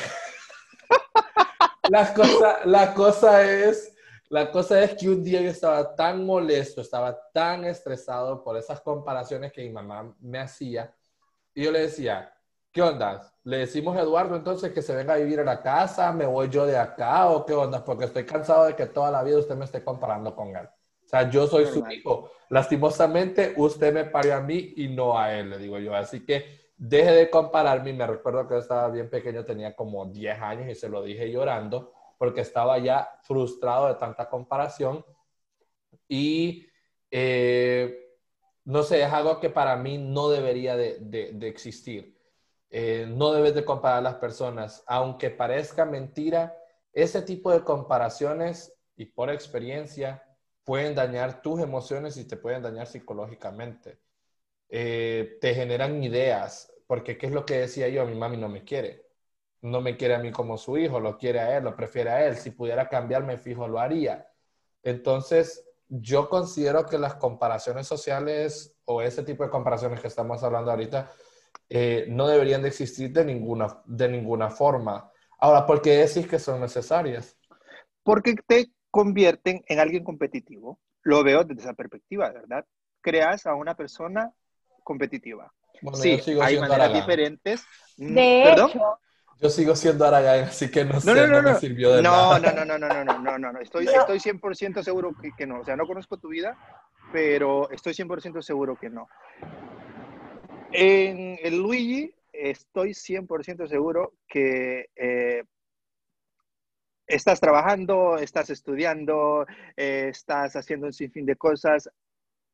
la, 1.91 2.15
cosa, 2.15 2.59
la, 2.65 2.95
cosa 2.95 3.43
es, 3.43 3.94
la 4.35 4.51
cosa 4.51 4.83
es 4.83 4.97
que 4.97 5.09
un 5.09 5.23
día 5.23 5.41
yo 5.41 5.49
estaba 5.49 5.95
tan 5.95 6.27
molesto, 6.27 6.81
estaba 6.81 7.17
tan 7.33 7.65
estresado 7.65 8.43
por 8.43 8.57
esas 8.57 8.81
comparaciones 8.81 9.53
que 9.53 9.63
mi 9.63 9.71
mamá 9.71 10.13
me 10.19 10.41
hacía. 10.41 10.93
Y 11.55 11.63
yo 11.63 11.71
le 11.71 11.83
decía, 11.83 12.35
¿qué 12.73 12.83
onda? 12.83 13.33
¿Le 13.45 13.59
decimos 13.59 13.97
a 13.97 14.01
Eduardo 14.01 14.35
entonces 14.35 14.73
que 14.73 14.83
se 14.83 14.97
venga 14.97 15.15
a 15.15 15.19
vivir 15.19 15.39
a 15.39 15.45
la 15.45 15.63
casa? 15.63 16.11
¿Me 16.11 16.27
voy 16.27 16.49
yo 16.49 16.67
de 16.67 16.77
acá 16.77 17.29
o 17.29 17.47
qué 17.47 17.55
onda? 17.55 17.85
Porque 17.85 18.07
estoy 18.07 18.27
cansado 18.27 18.65
de 18.65 18.75
que 18.75 18.87
toda 18.87 19.13
la 19.13 19.23
vida 19.23 19.39
usted 19.39 19.55
me 19.55 19.67
esté 19.67 19.85
comparando 19.85 20.35
con 20.35 20.49
él. 20.49 20.67
O 20.67 21.09
sea, 21.09 21.31
yo 21.31 21.47
soy 21.47 21.67
su 21.67 21.89
hijo. 21.89 22.33
Lastimosamente, 22.49 23.55
usted 23.57 23.95
me 23.95 24.05
parió 24.05 24.35
a 24.35 24.41
mí 24.41 24.75
y 24.79 24.89
no 24.89 25.17
a 25.17 25.33
él, 25.33 25.51
le 25.51 25.59
digo 25.59 25.79
yo. 25.79 25.95
Así 25.95 26.27
que 26.27 26.73
deje 26.77 27.13
de 27.13 27.31
compararme. 27.31 27.93
Me 27.93 28.05
recuerdo 28.05 28.49
que 28.49 28.55
yo 28.55 28.59
estaba 28.59 28.89
bien 28.89 29.09
pequeño, 29.09 29.45
tenía 29.45 29.77
como 29.77 30.07
10 30.07 30.41
años 30.43 30.69
y 30.69 30.75
se 30.75 30.89
lo 30.89 31.05
dije 31.05 31.31
llorando 31.31 31.94
porque 32.19 32.41
estaba 32.41 32.79
ya 32.79 33.09
frustrado 33.23 33.89
de 33.89 33.95
tanta 33.95 34.29
comparación. 34.29 35.05
Y 36.09 36.67
eh, 37.11 38.05
no 38.65 38.83
sé, 38.83 39.03
es 39.03 39.13
algo 39.13 39.41
que 39.41 39.51
para 39.51 39.77
mí 39.77 39.99
no 39.99 40.29
debería 40.29 40.77
de, 40.77 41.37
existir 41.43 42.15
eh, 42.71 43.07
no 43.09 43.33
debes 43.33 43.55
de 43.55 43.65
comparar 43.65 44.03
las 44.03 44.17
personas. 44.17 44.83
Aunque 44.89 45.31
parezca 45.31 45.85
mentira, 45.85 46.57
ese 46.93 47.23
tipo 47.23 47.53
de 47.53 47.63
comparaciones 47.63 48.75
y 48.97 49.07
por 49.07 49.31
experiencia 49.31 50.25
pueden 50.65 50.95
dañar 50.95 51.41
tus 51.43 51.61
emociones 51.61 52.17
y 52.17 52.25
te 52.25 52.37
pueden 52.37 52.63
dañar 52.63 52.89
psicológicamente. 52.89 54.01
Eh, 54.69 55.39
te 55.41 55.55
generan 55.55 56.03
ideas, 56.03 56.73
porque 56.87 57.17
¿qué 57.17 57.27
es 57.27 57.33
lo 57.33 57.45
que 57.47 57.59
decía 57.59 57.89
yo? 57.89 58.05
Mi 58.07 58.15
mami 58.17 58.39
no 58.39 58.49
me 58.49 58.65
quiere. 58.65 59.04
No 59.65 59.81
me 59.81 59.97
quiere 59.97 60.15
a 60.15 60.19
mí 60.19 60.31
como 60.31 60.59
su 60.59 60.77
hijo, 60.77 61.01
lo 61.01 61.17
quiere 61.17 61.41
a 61.41 61.57
él, 61.57 61.65
lo 61.65 61.75
prefiere 61.75 62.11
a 62.11 62.27
él. 62.27 62.37
Si 62.37 62.51
pudiera 62.51 62.87
cambiarme, 62.87 63.39
fijo, 63.39 63.67
lo 63.67 63.81
haría. 63.81 64.29
Entonces, 64.83 65.65
yo 65.89 66.29
considero 66.29 66.85
que 66.85 66.99
las 66.99 67.15
comparaciones 67.15 67.87
sociales 67.87 68.77
o 68.85 69.01
ese 69.01 69.23
tipo 69.23 69.43
de 69.43 69.49
comparaciones 69.49 70.01
que 70.01 70.09
estamos 70.09 70.43
hablando 70.43 70.71
ahorita 70.71 71.11
eh, 71.71 72.05
no 72.11 72.29
deberían 72.29 72.61
de 72.61 72.69
existir 72.69 73.11
de 73.11 73.25
ninguna, 73.25 73.81
de 73.87 74.09
ninguna 74.09 74.51
forma. 74.51 75.11
Ahora, 75.39 75.65
¿por 75.65 75.81
qué 75.81 75.97
decís 75.97 76.27
que 76.27 76.39
son 76.39 76.61
necesarias? 76.61 77.39
Porque 78.03 78.35
te 78.47 78.71
convierten 78.91 79.65
en 79.67 79.81
alguien 79.81 80.05
competitivo. 80.05 80.79
Lo 81.03 81.25
veo 81.25 81.43
desde 81.43 81.63
esa 81.63 81.73
perspectiva, 81.73 82.31
¿verdad? 82.31 82.67
Creas 83.01 83.47
a 83.47 83.55
una 83.55 83.75
persona 83.75 84.31
competitiva. 84.83 85.53
sí, 85.95 86.21
hay 86.41 86.61
maneras 86.61 86.93
diferentes. 86.93 87.65
De 87.97 88.51
hecho, 88.53 88.99
yo 89.45 89.51
sigo 89.51 89.77
siendo 89.77 90.07
Aragán, 90.07 90.45
así 90.45 90.71
que 90.71 90.87
no, 90.87 90.99
sé, 90.99 91.29
no, 91.29 91.43
me 91.43 91.55
sirvió 91.57 91.93
de 91.95 92.03
nada. 92.03 92.39
No, 92.39 92.51
no, 92.51 92.65
no, 92.65 92.79
no, 92.79 92.89
no, 92.89 93.05
no, 93.05 93.39
no, 93.39 93.53
no, 93.53 93.61
estoy, 93.61 93.87
estoy 93.87 94.19
100% 94.19 94.83
seguro 94.83 95.13
que, 95.21 95.33
que, 95.37 95.47
no. 95.47 95.61
O 95.61 95.65
sea, 95.67 95.77
no 95.77 95.87
conozco 95.87 96.17
tu 96.17 96.29
vida, 96.29 96.57
pero 97.13 97.69
estoy 97.71 97.93
100% 97.93 98.41
seguro 98.41 98.75
que 98.75 98.89
no. 98.89 99.07
En 100.73 101.39
el 101.43 101.59
Luigi, 101.59 102.15
estoy 102.33 102.93
100% 102.93 103.69
seguro 103.69 104.15
que 104.27 104.87
eh, 104.97 105.45
estás 107.07 107.39
trabajando, 107.39 108.17
estás 108.17 108.49
estudiando, 108.49 109.45
eh, 109.77 110.09
estás 110.11 110.57
haciendo 110.57 110.87
un 110.87 110.95
sinfín 110.95 111.27
de 111.27 111.37
cosas, 111.37 111.91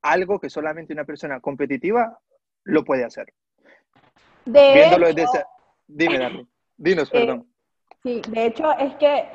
algo 0.03 0.41
que 0.41 0.51
solamente 0.51 0.93
una 0.93 1.05
persona 1.05 1.39
competitiva 1.39 2.19
lo 2.65 2.83
puede 2.85 3.05
hacer. 3.05 3.33
De 4.45 4.87
hecho, 4.87 4.99
Dime, 5.87 6.19
Dani. 6.19 6.50
Dinos, 6.81 7.11
eh, 7.13 7.27
perdón. 7.27 7.47
sí, 8.03 8.23
de 8.27 8.47
hecho 8.47 8.73
es 8.79 8.95
que 8.95 9.29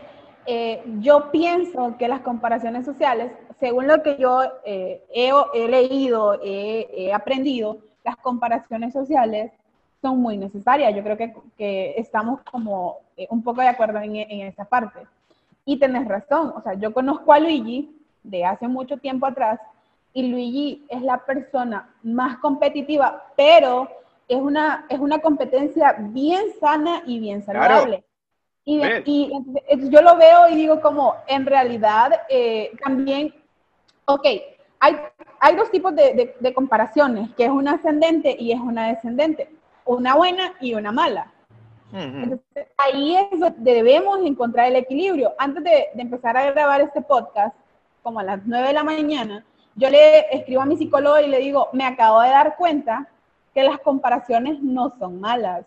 eh, 0.48 0.84
yo 1.00 1.30
pienso 1.32 1.96
que 1.98 2.08
las 2.08 2.22
comparaciones 2.22 2.86
sociales, 2.86 3.32
según 3.60 3.86
lo 3.88 4.02
que 4.02 4.18
yo 4.18 4.42
eh, 4.66 5.04
he, 5.14 5.68
leído, 5.68 6.40
he, 6.44 7.14
aprendido, 7.14 7.78
las 8.04 8.18
comparaciones 8.18 8.94
sociales 8.94 9.52
son 10.02 10.20
muy 10.20 10.38
necesarias. 10.38 10.96
Yo 10.96 11.04
creo 11.04 11.18
que, 11.18 11.94
estamos 11.98 12.42
como 12.52 12.98
un 13.30 13.44
poco 13.44 13.62
de 13.62 13.68
acuerdo 13.68 14.00
en, 14.00 14.16
en 14.16 14.48
esa 14.48 14.66
parte. 14.66 15.02
Y 15.66 15.78
tenés 15.78 16.08
razón, 16.08 16.52
o 16.56 16.62
sea, 16.64 16.74
yo 16.74 16.94
conozco 16.94 17.32
a 17.32 17.40
Luigi 17.40 17.96
de 18.24 18.44
hace 18.44 18.68
mucho 18.68 18.98
tiempo 18.98 19.28
atrás 19.28 19.60
y 20.14 20.30
Luigi 20.30 20.84
es 20.90 21.04
la 21.04 21.24
persona 21.26 21.94
más 22.02 22.38
competitiva, 22.38 23.24
pero 23.36 23.88
es 24.28 24.42
una, 24.42 24.86
es 24.90 25.00
una 25.00 25.20
competencia 25.20 25.96
bien 26.00 26.46
sana 26.60 27.04
y 27.06 27.20
bien 27.20 27.44
saludable. 27.44 28.04
Y, 28.68 29.32
yo 29.90 30.02
lo 30.02 30.18
veo 30.18 30.50
y 30.50 30.56
digo 30.56 30.82
como, 30.82 31.16
en 31.28 31.46
realidad, 31.46 32.12
eh, 32.30 32.72
también, 32.84 33.34
ok, 34.06 34.26
hay, 34.80 34.98
hay 35.40 35.56
dos 35.56 35.70
tipos 35.70 35.96
de, 35.96 36.36
de, 36.40 36.54
comparaciones, 36.54 37.30
que 37.36 37.46
es 37.46 37.52
una 37.52 37.74
ascendente 37.74 38.36
y 38.40 38.52
es 38.52 38.60
una 38.60 38.88
descendente, 38.88 39.50
una 39.86 40.16
buena 40.16 40.54
y 40.60 40.74
una 40.74 40.92
mala. 40.92 41.32
Entonces, 41.94 42.68
ahí 42.78 43.16
es 43.16 43.40
donde 43.40 43.74
debemos 43.74 44.20
encontrar 44.26 44.68
el 44.68 44.76
equilibrio. 44.76 45.34
Antes 45.38 45.64
de, 45.64 45.88
de, 45.94 46.02
empezar 46.02 46.36
a 46.36 46.52
grabar 46.52 46.82
este 46.82 47.02
podcast, 47.02 47.56
como 48.04 48.20
a 48.20 48.24
las 48.24 48.42
9 48.46 48.68
de 48.68 48.74
la 48.74 48.84
mañana, 48.84 49.46
yo 49.76 49.90
le 49.90 50.36
escribo 50.36 50.62
a 50.62 50.66
mi 50.66 50.76
psicólogo 50.76 51.20
y 51.20 51.28
le 51.28 51.40
digo, 51.40 51.70
me 51.72 51.86
acabo 51.86 52.20
de 52.22 52.30
dar 52.30 52.58
cuenta 52.58 53.08
que 53.56 53.64
las 53.64 53.80
comparaciones 53.80 54.62
no 54.62 54.94
son 55.00 55.20
malas. 55.20 55.66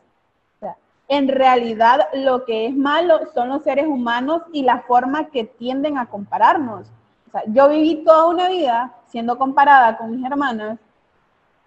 en 1.11 1.27
realidad 1.27 2.07
lo 2.13 2.45
que 2.45 2.67
es 2.67 2.77
malo 2.77 3.21
son 3.33 3.49
los 3.49 3.63
seres 3.63 3.87
humanos 3.87 4.43
y 4.53 4.63
la 4.63 4.83
forma 4.83 5.31
que 5.31 5.45
tienden 5.45 5.97
a 5.97 6.05
compararnos. 6.05 6.87
yo 7.47 7.71
viví 7.71 8.05
toda 8.05 8.27
una 8.27 8.49
vida 8.51 8.95
siendo 9.07 9.39
comparada 9.39 9.97
con 9.97 10.11
mis 10.11 10.25
hermanas, 10.31 10.79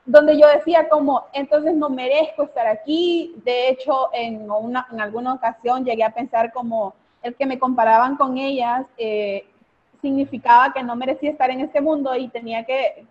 donde 0.05 0.39
yo 0.39 0.47
decía 0.47 0.87
como, 0.89 1.25
entonces 1.33 1.73
no 1.75 1.89
merezco 1.89 2.43
estar 2.43 2.67
aquí. 2.67 3.33
De 3.43 3.69
hecho, 3.69 4.09
en, 4.13 4.49
una, 4.49 4.87
en 4.91 5.01
alguna 5.01 5.33
ocasión 5.33 5.83
llegué 5.83 6.03
a 6.03 6.13
pensar 6.13 6.53
como 6.53 6.93
el 7.23 7.35
que 7.35 7.47
me 7.47 7.57
comparaban 7.57 8.15
con 8.15 8.37
ellas 8.37 8.85
eh, 8.97 9.45
significaba 10.01 10.73
que 10.73 10.83
no 10.83 10.95
merecía 10.95 11.31
estar 11.31 11.49
en 11.49 11.61
este 11.61 11.81
mundo 11.81 12.15
y 12.15 12.27
tenía 12.29 12.63
que, 12.63 13.05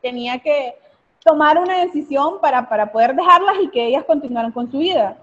tenía 0.00 0.38
que 0.38 0.76
tomar 1.24 1.58
una 1.58 1.84
decisión 1.84 2.40
para, 2.40 2.68
para 2.68 2.92
poder 2.92 3.14
dejarlas 3.14 3.56
y 3.62 3.68
que 3.70 3.86
ellas 3.86 4.04
continuaran 4.04 4.52
con 4.52 4.70
su 4.70 4.78
vida. 4.78 5.16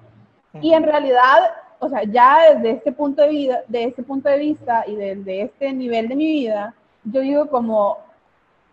Y 0.61 0.73
en 0.73 0.83
realidad, 0.83 1.51
o 1.79 1.89
sea, 1.89 2.03
ya 2.03 2.53
desde 2.53 2.71
este 2.71 2.91
punto 2.91 3.21
de, 3.21 3.29
vida, 3.29 3.61
de 3.67 3.83
este 3.83 4.03
punto 4.03 4.29
de 4.29 4.39
vista 4.39 4.83
y 4.87 4.95
desde 4.95 5.41
este 5.43 5.73
nivel 5.73 6.07
de 6.07 6.15
mi 6.15 6.25
vida, 6.25 6.73
yo 7.03 7.21
digo 7.21 7.47
como, 7.47 7.99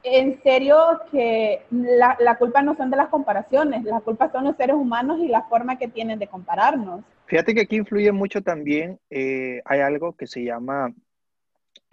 en 0.02 0.40
serio 0.42 0.76
que 1.10 1.62
la, 1.70 2.16
la, 2.20 2.36
culpa 2.36 2.62
no 2.62 2.74
son 2.76 2.90
de 2.90 2.96
las 2.96 3.08
comparaciones, 3.08 3.84
la 3.84 4.00
culpa 4.00 4.30
son 4.30 4.44
los 4.44 4.56
seres 4.56 4.76
humanos 4.76 5.18
y 5.20 5.28
la 5.28 5.42
forma 5.42 5.78
que 5.78 5.88
tienen 5.88 6.18
de 6.18 6.26
compararnos. 6.26 7.02
Fíjate 7.26 7.54
que 7.54 7.62
aquí 7.62 7.76
influye 7.76 8.12
mucho 8.12 8.42
también, 8.42 8.98
eh, 9.08 9.62
hay 9.64 9.80
algo 9.80 10.14
que 10.14 10.26
se 10.26 10.44
llama 10.44 10.92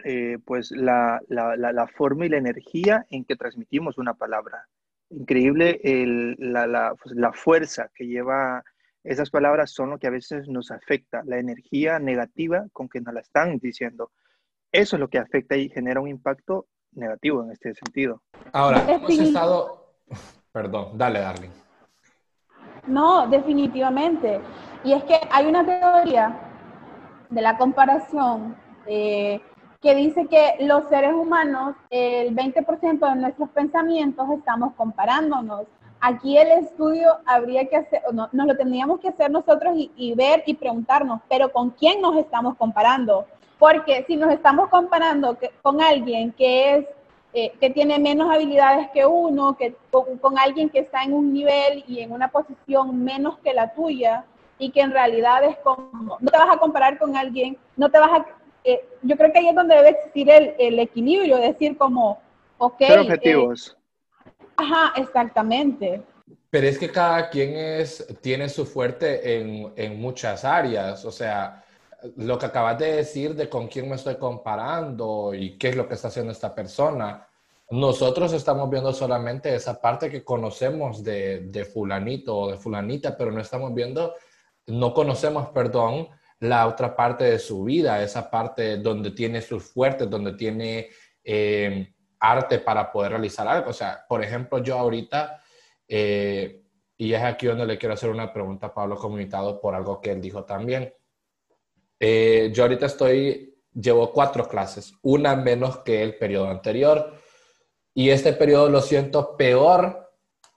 eh, 0.04 0.38
pues 0.44 0.70
la, 0.72 1.20
la, 1.28 1.56
la, 1.56 1.86
forma 1.86 2.26
y 2.26 2.28
la 2.28 2.36
energía 2.36 3.06
en 3.08 3.24
que 3.24 3.36
transmitimos 3.36 3.98
una 3.98 4.14
palabra 4.14 4.66
increíble 5.12 5.80
la, 6.38 6.94
pues, 7.00 7.14
la, 7.14 7.32
fuerza 7.32 7.90
que 7.94 8.06
lleva 8.06 8.62
esas 9.04 9.30
palabras 9.30 9.72
son 9.72 9.90
lo 9.90 9.98
que 9.98 10.06
a 10.06 10.10
veces 10.10 10.48
nos 10.48 10.70
afecta, 10.70 11.22
la 11.24 11.38
energía 11.38 11.98
negativa 11.98 12.66
con 12.72 12.88
que 12.88 13.00
nos 13.00 13.14
la 13.14 13.20
están 13.20 13.58
diciendo. 13.58 14.10
Eso 14.70 14.96
es 14.96 15.00
lo 15.00 15.08
que 15.08 15.18
afecta 15.18 15.56
y 15.56 15.68
genera 15.68 16.00
un 16.00 16.08
impacto 16.08 16.66
negativo 16.92 17.42
en 17.42 17.50
este 17.50 17.74
sentido. 17.74 18.22
Ahora, 18.52 18.84
hemos 18.88 19.10
estado... 19.10 19.94
Perdón, 20.52 20.98
dale, 20.98 21.20
Darling. 21.20 21.50
No, 22.86 23.28
definitivamente. 23.28 24.40
Y 24.84 24.92
es 24.92 25.04
que 25.04 25.18
hay 25.30 25.46
una 25.46 25.64
teoría 25.64 26.50
de 27.30 27.42
la 27.42 27.56
comparación 27.56 28.56
eh, 28.86 29.40
que 29.82 29.96
dice 29.96 30.26
que 30.28 30.54
los 30.60 30.88
seres 30.88 31.12
humanos, 31.12 31.74
el 31.90 32.34
20% 32.36 33.00
de 33.00 33.20
nuestros 33.20 33.48
pensamientos 33.50 34.26
estamos 34.30 34.74
comparándonos. 34.74 35.62
Aquí 36.00 36.38
el 36.38 36.52
estudio 36.52 37.08
habría 37.26 37.66
que 37.68 37.76
hacer, 37.76 38.02
no, 38.12 38.28
nos 38.32 38.46
lo 38.46 38.56
tendríamos 38.56 39.00
que 39.00 39.08
hacer 39.08 39.30
nosotros 39.30 39.74
y, 39.76 40.14
ver 40.14 40.44
y 40.46 40.54
preguntarnos, 40.54 41.20
pero 41.28 41.52
¿con 41.52 41.70
quién 41.70 42.00
nos 42.00 42.16
estamos 42.16 42.56
comparando? 42.56 43.26
Porque 43.58 44.04
si 44.06 44.16
nos 44.16 44.32
estamos 44.32 44.68
comparando 44.68 45.36
con 45.62 45.80
alguien 45.80 46.32
que 46.32 46.76
es 46.76 46.86
eh, 47.34 47.52
que 47.60 47.70
tiene 47.70 47.98
menos 47.98 48.30
habilidades 48.30 48.88
que 48.90 49.06
uno, 49.06 49.56
que 49.56 49.74
con, 49.90 50.18
con, 50.18 50.38
alguien 50.38 50.68
que 50.68 50.80
está 50.80 51.02
en 51.02 51.14
un 51.14 51.32
nivel 51.32 51.82
y 51.88 52.00
en 52.00 52.12
una 52.12 52.28
posición 52.28 53.02
menos 53.02 53.38
que 53.38 53.54
la 53.54 53.72
tuya, 53.72 54.26
y 54.58 54.70
que 54.70 54.80
en 54.80 54.92
realidad 54.92 55.42
es 55.42 55.56
como, 55.58 56.18
no 56.20 56.30
te 56.30 56.38
vas 56.38 56.54
a 56.54 56.58
comparar 56.58 56.96
con 56.98 57.16
alguien, 57.16 57.56
no 57.76 57.90
te 57.90 57.98
vas 57.98 58.12
a 58.12 58.26
eh, 58.64 58.84
yo 59.02 59.16
creo 59.16 59.32
que 59.32 59.38
ahí 59.38 59.48
es 59.48 59.54
donde 59.54 59.74
debe 59.74 59.90
existir 59.90 60.30
el, 60.30 60.54
el 60.58 60.78
equilibrio, 60.78 61.38
decir 61.38 61.76
como, 61.76 62.20
ok. 62.58 62.78
Ser 62.78 62.98
objetivos. 63.00 63.76
Eh, 64.26 64.46
ajá, 64.56 64.92
exactamente. 64.96 66.02
Pero 66.50 66.66
es 66.66 66.78
que 66.78 66.90
cada 66.90 67.30
quien 67.30 67.56
es, 67.56 68.06
tiene 68.20 68.48
su 68.48 68.66
fuerte 68.66 69.38
en, 69.38 69.72
en, 69.76 70.00
muchas 70.00 70.44
áreas, 70.44 71.04
o 71.04 71.10
sea, 71.10 71.64
lo 72.16 72.38
que 72.38 72.46
acabas 72.46 72.78
de 72.78 72.96
decir 72.96 73.34
de 73.34 73.48
con 73.48 73.68
quién 73.68 73.88
me 73.88 73.96
estoy 73.96 74.16
comparando 74.16 75.32
y 75.34 75.56
qué 75.56 75.70
es 75.70 75.76
lo 75.76 75.88
que 75.88 75.94
está 75.94 76.08
haciendo 76.08 76.30
esta 76.30 76.54
persona. 76.54 77.26
Nosotros 77.70 78.32
estamos 78.34 78.68
viendo 78.68 78.92
solamente 78.92 79.54
esa 79.54 79.80
parte 79.80 80.10
que 80.10 80.22
conocemos 80.22 81.02
de, 81.02 81.40
de 81.40 81.64
fulanito 81.64 82.36
o 82.36 82.50
de 82.50 82.58
fulanita, 82.58 83.16
pero 83.16 83.32
no 83.32 83.40
estamos 83.40 83.72
viendo, 83.72 84.14
no 84.66 84.92
conocemos, 84.92 85.48
perdón, 85.48 86.08
la 86.42 86.66
otra 86.66 86.96
parte 86.96 87.22
de 87.24 87.38
su 87.38 87.62
vida, 87.62 88.02
esa 88.02 88.28
parte 88.28 88.78
donde 88.78 89.12
tiene 89.12 89.40
sus 89.40 89.62
fuertes, 89.62 90.10
donde 90.10 90.32
tiene 90.32 90.88
eh, 91.22 91.94
arte 92.18 92.58
para 92.58 92.90
poder 92.90 93.12
realizar 93.12 93.46
algo. 93.46 93.70
O 93.70 93.72
sea, 93.72 94.04
por 94.08 94.24
ejemplo, 94.24 94.58
yo 94.58 94.76
ahorita, 94.76 95.40
eh, 95.86 96.64
y 96.96 97.14
es 97.14 97.22
aquí 97.22 97.46
donde 97.46 97.64
le 97.64 97.78
quiero 97.78 97.94
hacer 97.94 98.10
una 98.10 98.32
pregunta 98.32 98.66
a 98.66 98.74
Pablo 98.74 98.96
Comunitado 98.96 99.60
por 99.60 99.76
algo 99.76 100.00
que 100.00 100.10
él 100.10 100.20
dijo 100.20 100.44
también. 100.44 100.92
Eh, 102.00 102.50
yo 102.52 102.64
ahorita 102.64 102.86
estoy, 102.86 103.60
llevo 103.72 104.10
cuatro 104.10 104.48
clases, 104.48 104.94
una 105.02 105.36
menos 105.36 105.78
que 105.78 106.02
el 106.02 106.16
periodo 106.16 106.48
anterior, 106.48 107.20
y 107.94 108.10
este 108.10 108.32
periodo 108.32 108.68
lo 108.68 108.80
siento 108.80 109.36
peor 109.36 110.01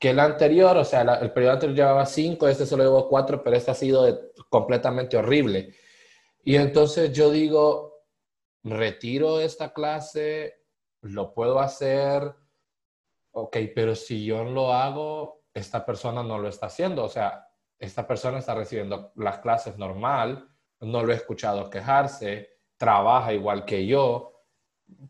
que 0.05 0.11
el 0.11 0.19
anterior, 0.19 0.77
o 0.77 0.85
sea, 0.85 1.01
el 1.01 1.31
periodo 1.31 1.53
anterior 1.53 1.75
llevaba 1.75 2.05
cinco, 2.05 2.47
este 2.47 2.67
solo 2.67 2.83
llevó 2.83 3.09
cuatro, 3.09 3.41
pero 3.41 3.55
este 3.55 3.71
ha 3.71 3.73
sido 3.73 4.29
completamente 4.49 5.17
horrible. 5.17 5.73
Y 6.43 6.57
entonces 6.57 7.11
yo 7.11 7.31
digo, 7.31 8.03
retiro 8.63 9.39
esta 9.39 9.73
clase, 9.73 10.61
lo 11.01 11.33
puedo 11.33 11.59
hacer, 11.59 12.35
ok, 13.31 13.57
pero 13.73 13.95
si 13.95 14.23
yo 14.23 14.43
lo 14.43 14.73
hago, 14.73 15.41
esta 15.55 15.83
persona 15.83 16.21
no 16.21 16.37
lo 16.37 16.49
está 16.49 16.67
haciendo, 16.67 17.03
o 17.03 17.09
sea, 17.09 17.47
esta 17.79 18.05
persona 18.05 18.37
está 18.37 18.53
recibiendo 18.53 19.11
las 19.15 19.39
clases 19.39 19.75
normal, 19.75 20.47
no 20.81 21.01
lo 21.01 21.13
he 21.13 21.15
escuchado 21.15 21.67
quejarse, 21.67 22.59
trabaja 22.77 23.33
igual 23.33 23.65
que 23.65 23.87
yo, 23.87 24.43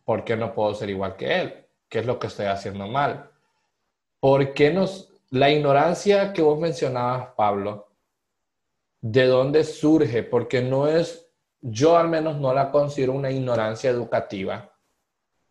¿por 0.05 0.23
qué 0.23 0.37
no 0.37 0.53
puedo 0.53 0.73
ser 0.73 0.89
igual 0.89 1.17
que 1.17 1.41
él? 1.41 1.67
¿Qué 1.89 1.99
es 1.99 2.05
lo 2.05 2.17
que 2.17 2.27
estoy 2.27 2.45
haciendo 2.45 2.87
mal? 2.87 3.34
¿Por 4.25 4.55
qué 4.55 4.73
nos... 4.73 5.13
La 5.29 5.51
ignorancia 5.51 6.33
que 6.33 6.41
vos 6.41 6.59
mencionabas, 6.59 7.35
Pablo, 7.37 7.91
¿de 8.99 9.27
dónde 9.27 9.63
surge? 9.63 10.23
Porque 10.23 10.63
no 10.63 10.87
es, 10.87 11.31
yo 11.61 11.95
al 11.95 12.09
menos 12.09 12.39
no 12.39 12.51
la 12.51 12.71
considero 12.71 13.13
una 13.13 13.29
ignorancia 13.29 13.91
educativa, 13.91 14.73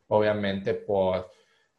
obviamente 0.09 0.75
por, 0.75 1.31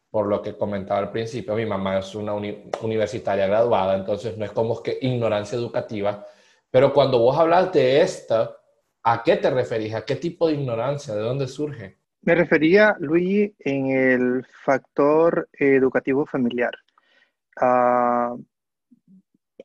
por 0.08 0.26
lo 0.26 0.40
que 0.40 0.56
comentaba 0.56 1.00
al 1.00 1.10
principio. 1.10 1.54
Mi 1.54 1.66
mamá 1.66 1.98
es 1.98 2.14
una 2.14 2.32
universitaria 2.32 3.46
graduada, 3.46 3.94
entonces 3.94 4.38
no 4.38 4.46
es 4.46 4.52
como 4.52 4.82
que 4.82 4.96
ignorancia 5.02 5.58
educativa, 5.58 6.26
pero 6.70 6.94
cuando 6.94 7.18
vos 7.18 7.36
hablas 7.36 7.74
de 7.74 8.00
esta, 8.00 8.56
¿a 9.02 9.22
qué 9.22 9.36
te 9.36 9.50
referís? 9.50 9.94
¿A 9.94 10.02
qué 10.02 10.16
tipo 10.16 10.48
de 10.48 10.54
ignorancia? 10.54 11.14
¿De 11.14 11.20
dónde 11.20 11.46
surge? 11.46 11.98
Me 12.22 12.34
refería, 12.34 12.96
Luigi, 12.98 13.54
en 13.58 13.90
el 13.90 14.46
factor 14.64 15.46
educativo 15.52 16.24
familiar. 16.24 16.72
Ah, 17.56 18.36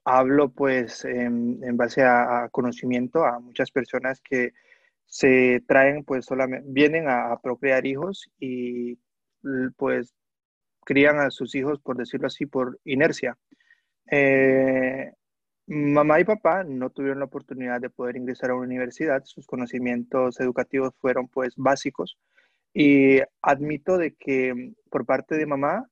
hablo 0.05 0.49
pues 0.49 1.05
en, 1.05 1.77
base 1.77 2.03
a, 2.03 2.49
conocimiento 2.51 3.25
a 3.25 3.39
muchas 3.39 3.71
personas 3.71 4.21
que 4.21 4.53
se 5.05 5.63
traen 5.67 6.03
pues 6.03 6.25
solamente, 6.25 6.65
vienen 6.69 7.09
a, 7.09 7.37
procrear 7.41 7.85
hijos 7.85 8.29
y 8.39 8.97
pues 9.77 10.13
crían 10.85 11.19
a 11.19 11.31
sus 11.31 11.55
hijos, 11.55 11.79
por 11.79 11.97
decirlo 11.97 12.27
así, 12.27 12.45
por 12.45 12.79
inercia. 12.85 13.37
Eh, 14.09 15.13
mamá 15.67 16.19
y 16.19 16.23
papá 16.25 16.63
no 16.63 16.89
tuvieron 16.89 17.19
la 17.19 17.25
oportunidad 17.25 17.81
de 17.81 17.89
poder 17.89 18.17
ingresar 18.17 18.51
a 18.51 18.55
una 18.55 18.65
universidad, 18.65 19.23
sus 19.25 19.47
conocimientos 19.47 20.39
educativos 20.39 20.93
fueron 20.99 21.27
pues 21.27 21.53
básicos 21.55 22.17
y 22.73 23.19
admito 23.41 23.97
de 23.97 24.15
que 24.15 24.73
por 24.89 25.05
parte 25.05 25.35
de 25.35 25.45
mamá 25.45 25.87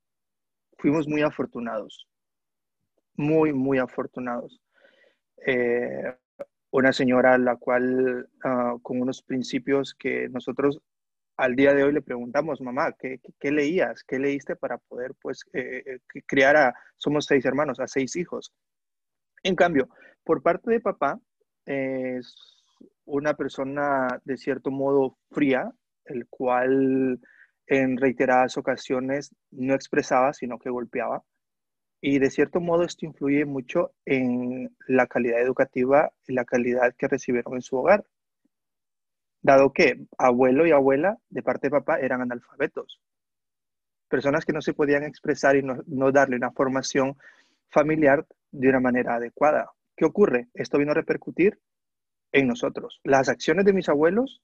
fuimos 0.80 1.08
muy 1.08 1.22
afortunados, 1.22 2.08
muy, 3.16 3.54
muy 3.54 3.78
afortunados. 3.78 4.60
Eh, 5.46 6.16
una 6.72 6.94
señora 6.94 7.38
la 7.38 7.56
cual 7.58 8.30
ah, 8.44 8.76
con 8.82 9.02
unos 9.02 9.22
principios 9.22 9.94
que 9.94 10.30
nosotros 10.30 10.80
al 11.38 11.56
día 11.56 11.74
de 11.74 11.84
hoy 11.84 11.94
le 11.94 12.02
preguntamos, 12.02 12.60
mamá, 12.60 12.94
¿qué, 13.00 13.22
qué, 13.40 13.52
leías? 13.52 14.04
¿Qué 14.04 14.20
leíste 14.20 14.58
para 14.58 14.78
poder 14.78 15.14
pues 15.22 15.46
eh, 15.54 15.84
eh, 15.86 16.22
criar 16.26 16.58
a, 16.58 16.76
somos 16.98 17.26
seis 17.26 17.46
hermanos, 17.46 17.80
a 17.80 17.88
seis 17.88 18.16
hijos? 18.18 18.52
En 19.44 19.56
cambio, 19.56 19.88
por 20.26 20.42
parte 20.42 20.70
de 20.70 20.82
papá, 20.82 21.18
es 21.66 22.36
una 23.06 23.36
persona 23.36 24.20
de 24.26 24.36
cierto 24.36 24.70
modo 24.70 25.18
fría, 25.32 25.72
el 26.06 26.28
cual 26.28 27.22
en 27.69 27.97
reiteradas 27.97 28.58
ocasiones 28.58 29.34
no 29.51 29.75
expresaba, 29.75 30.34
sino 30.34 30.58
que 30.58 30.71
golpeaba. 30.71 31.23
Y 32.01 32.17
de 32.17 32.32
cierto 32.32 32.60
modo 32.60 32.84
esto 32.84 33.05
influye 33.05 33.45
mucho 33.45 33.93
en 34.05 34.75
la 34.88 35.05
calidad 35.05 35.39
educativa 35.39 36.12
y 36.27 36.34
la 36.34 36.45
calidad 36.45 36.95
que 36.97 37.08
recibieron 37.08 37.53
en 37.53 37.62
su 37.62 37.77
hogar. 37.77 38.03
Dado 39.41 39.71
que 39.71 40.08
abuelo 40.17 40.65
y 40.65 40.71
abuela 40.71 41.17
de 41.29 41.43
parte 41.43 41.67
de 41.67 41.71
papá 41.71 41.99
eran 41.99 42.21
analfabetos. 42.21 42.99
Personas 44.10 44.45
que 44.45 44.53
no 44.53 44.62
se 44.62 44.73
podían 44.73 45.03
expresar 45.03 45.55
y 45.55 45.62
no, 45.62 45.77
no 45.86 46.12
darle 46.12 46.38
una 46.38 46.51
formación 46.51 47.17
familiar 47.69 48.25
de 48.51 48.69
una 48.69 48.79
manera 48.79 49.15
adecuada. 49.15 49.71
¿Qué 49.95 50.05
ocurre? 50.05 50.47
Esto 50.55 50.79
vino 50.79 50.91
a 50.91 50.95
repercutir 50.95 51.60
en 52.32 52.47
nosotros. 52.47 52.99
Las 53.03 53.29
acciones 53.29 53.65
de 53.65 53.73
mis 53.73 53.89
abuelos 53.89 54.41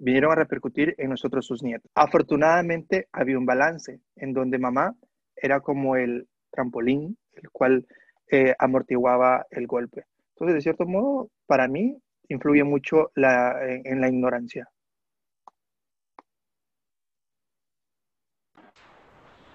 vinieron 0.00 0.32
a 0.32 0.36
repercutir 0.36 0.94
en 0.98 1.10
nosotros 1.10 1.46
sus 1.46 1.62
nietos. 1.62 1.90
Afortunadamente 1.94 3.08
había 3.12 3.38
un 3.38 3.46
balance 3.46 4.00
en 4.16 4.32
donde 4.32 4.58
mamá 4.58 4.94
era 5.36 5.60
como 5.60 5.96
el 5.96 6.26
trampolín, 6.50 7.16
el 7.34 7.50
cual 7.50 7.86
eh, 8.30 8.54
amortiguaba 8.58 9.46
el 9.50 9.66
golpe. 9.66 10.06
Entonces, 10.30 10.54
de 10.54 10.60
cierto 10.62 10.86
modo, 10.86 11.30
para 11.46 11.68
mí 11.68 11.96
influye 12.28 12.64
mucho 12.64 13.10
en, 13.14 14.00
la 14.00 14.08
ignorancia. 14.08 14.68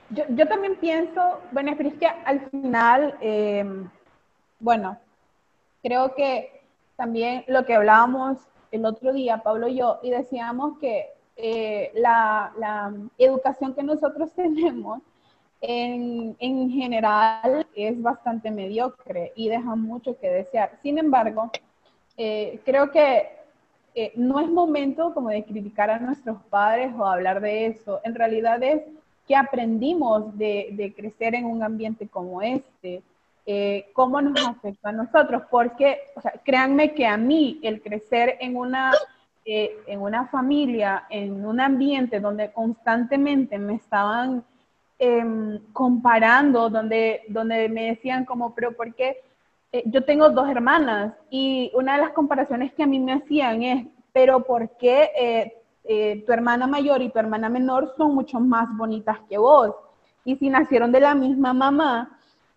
Yo, 0.10 0.47
también 0.47 0.75
pienso, 0.75 1.41
bueno, 1.51 1.71
es 1.71 1.93
que 1.95 2.05
al 2.05 2.49
final, 2.51 3.17
em, 3.19 3.89
bueno, 4.60 4.99
creo 5.81 6.13
que 6.13 6.62
también 6.95 7.43
lo 7.47 7.65
que 7.65 7.73
hablábamos 7.73 8.47
el 8.76 8.86
otro 8.86 9.14
día, 9.14 9.38
Pablo 9.38 9.68
y 9.68 9.78
yo, 9.78 10.00
y 10.04 10.10
decíamos 10.10 10.78
que 10.80 11.08
eh, 11.38 11.92
la, 11.96 12.94
educación 13.18 13.74
que 13.74 13.84
nosotros 13.84 14.32
tenemos 14.36 15.02
en, 15.62 16.70
general 16.70 17.68
es 17.76 18.02
bastante 18.02 18.52
mediocre 18.52 19.34
y 19.36 19.50
deja 19.50 19.76
mucho 19.76 20.18
que 20.20 20.30
desear. 20.30 20.78
Sin 20.84 20.98
embargo, 20.98 21.52
eh, 22.18 22.60
creo 22.66 22.92
que 22.92 23.30
eh, 23.96 24.12
no 24.16 24.40
es 24.40 24.50
momento 24.50 25.14
como 25.14 25.30
de 25.30 25.44
criticar 25.44 25.90
a 25.90 26.00
nuestros 26.00 26.42
padres 26.50 26.94
o 26.98 27.06
hablar 27.06 27.42
de 27.42 27.68
eso. 27.68 28.02
En 28.04 28.16
realidad 28.16 28.62
es 28.62 28.84
que 29.28 29.36
aprendimos 29.36 30.38
de 30.38 30.94
crecer 30.96 31.34
en 31.34 31.46
un 31.46 31.64
ambiente 31.64 32.08
como 32.08 32.42
este, 32.42 33.02
eh, 33.47 33.91
cómo 33.93 34.21
nos 34.21 34.43
afecta 34.43 34.89
a 34.89 34.91
nosotros, 34.91 35.43
porque, 35.51 35.99
o 36.15 36.21
sea, 36.21 36.34
créanme 36.43 36.95
que 36.95 37.05
a 37.05 37.15
mí 37.15 37.60
el 37.62 37.79
crecer 37.79 38.38
en 38.39 38.58
una, 38.58 38.91
eh, 39.45 39.77
en 39.86 40.01
una 40.01 40.25
familia, 40.29 41.05
en 41.12 41.45
un 41.45 41.60
ambiente 41.60 42.19
donde 42.19 42.51
constantemente 42.51 43.60
me 43.60 43.75
estaban 43.75 44.43
em, 44.97 45.60
comparando, 45.73 46.71
donde, 46.71 47.21
donde 47.27 47.69
me 47.69 47.89
decían 47.89 48.25
como, 48.25 48.55
pero 48.55 48.75
¿por 48.75 48.95
qué? 48.95 49.21
Eh, 49.71 49.84
yo 49.86 50.03
tengo 50.03 50.29
dos 50.29 50.49
hermanas 50.49 51.13
y 51.29 51.71
una 51.75 51.97
de 51.97 52.01
las 52.01 52.13
comparaciones 52.13 52.73
que 52.73 52.81
a 52.81 52.88
mí 52.88 52.99
me 52.99 53.13
hacían 53.13 53.62
es, 53.62 53.86
pero 54.12 54.43
¿por 54.43 54.75
qué 54.77 55.53
tu 56.25 56.31
hermana 56.31 56.65
mayor 56.65 57.03
y 57.03 57.10
tu 57.10 57.19
hermana 57.19 57.47
menor 57.47 57.93
son 57.95 58.15
mucho 58.15 58.39
más 58.39 58.75
bonitas 58.75 59.19
que 59.29 59.38
vos? 59.38 59.75
Y 60.23 60.36
si 60.38 60.49
nacieron 60.49 60.91
de 60.91 61.01
la 61.01 61.13
misma 61.13 61.53
mamá, 61.53 62.15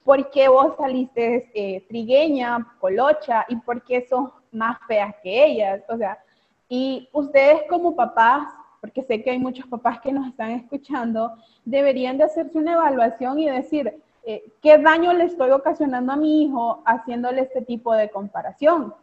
por 0.09 0.31
qué 0.31 0.49
vos 0.49 0.75
saliste 0.79 1.51
eh, 1.53 1.85
trigueña, 1.87 2.67
colocha 2.81 3.45
y 3.47 3.57
por 3.57 3.83
qué 3.83 4.07
sos 4.09 4.31
más 4.51 4.79
feas 4.87 5.15
que 5.23 5.45
ellas. 5.45 5.83
O 5.87 5.99
sea, 5.99 6.19
y 6.67 7.11
ustedes 7.13 7.65
como 7.69 7.95
papás, 7.95 8.49
porque 8.81 9.03
sé 9.03 9.23
que 9.23 9.33
hay 9.33 9.39
muchos 9.39 9.67
papás 9.67 10.01
que 10.01 10.11
nos 10.11 10.27
están 10.27 10.53
escuchando, 10.53 11.35
deberían 11.63 12.17
de 12.17 12.25
hacerse 12.25 12.57
una 12.57 12.73
evaluación 12.73 13.39
y 13.39 13.51
decir, 13.51 14.01
eh, 14.25 14.51
¿qué 14.63 14.79
daño 14.79 15.13
le 15.13 15.25
estoy 15.25 15.51
ocasionando 15.51 16.11
a 16.11 16.17
mi 16.17 16.45
hijo 16.45 16.83
haciéndole 16.87 17.43
este 17.43 17.61
tipo 17.61 17.93
de 17.93 18.09
comparación? 18.09 18.95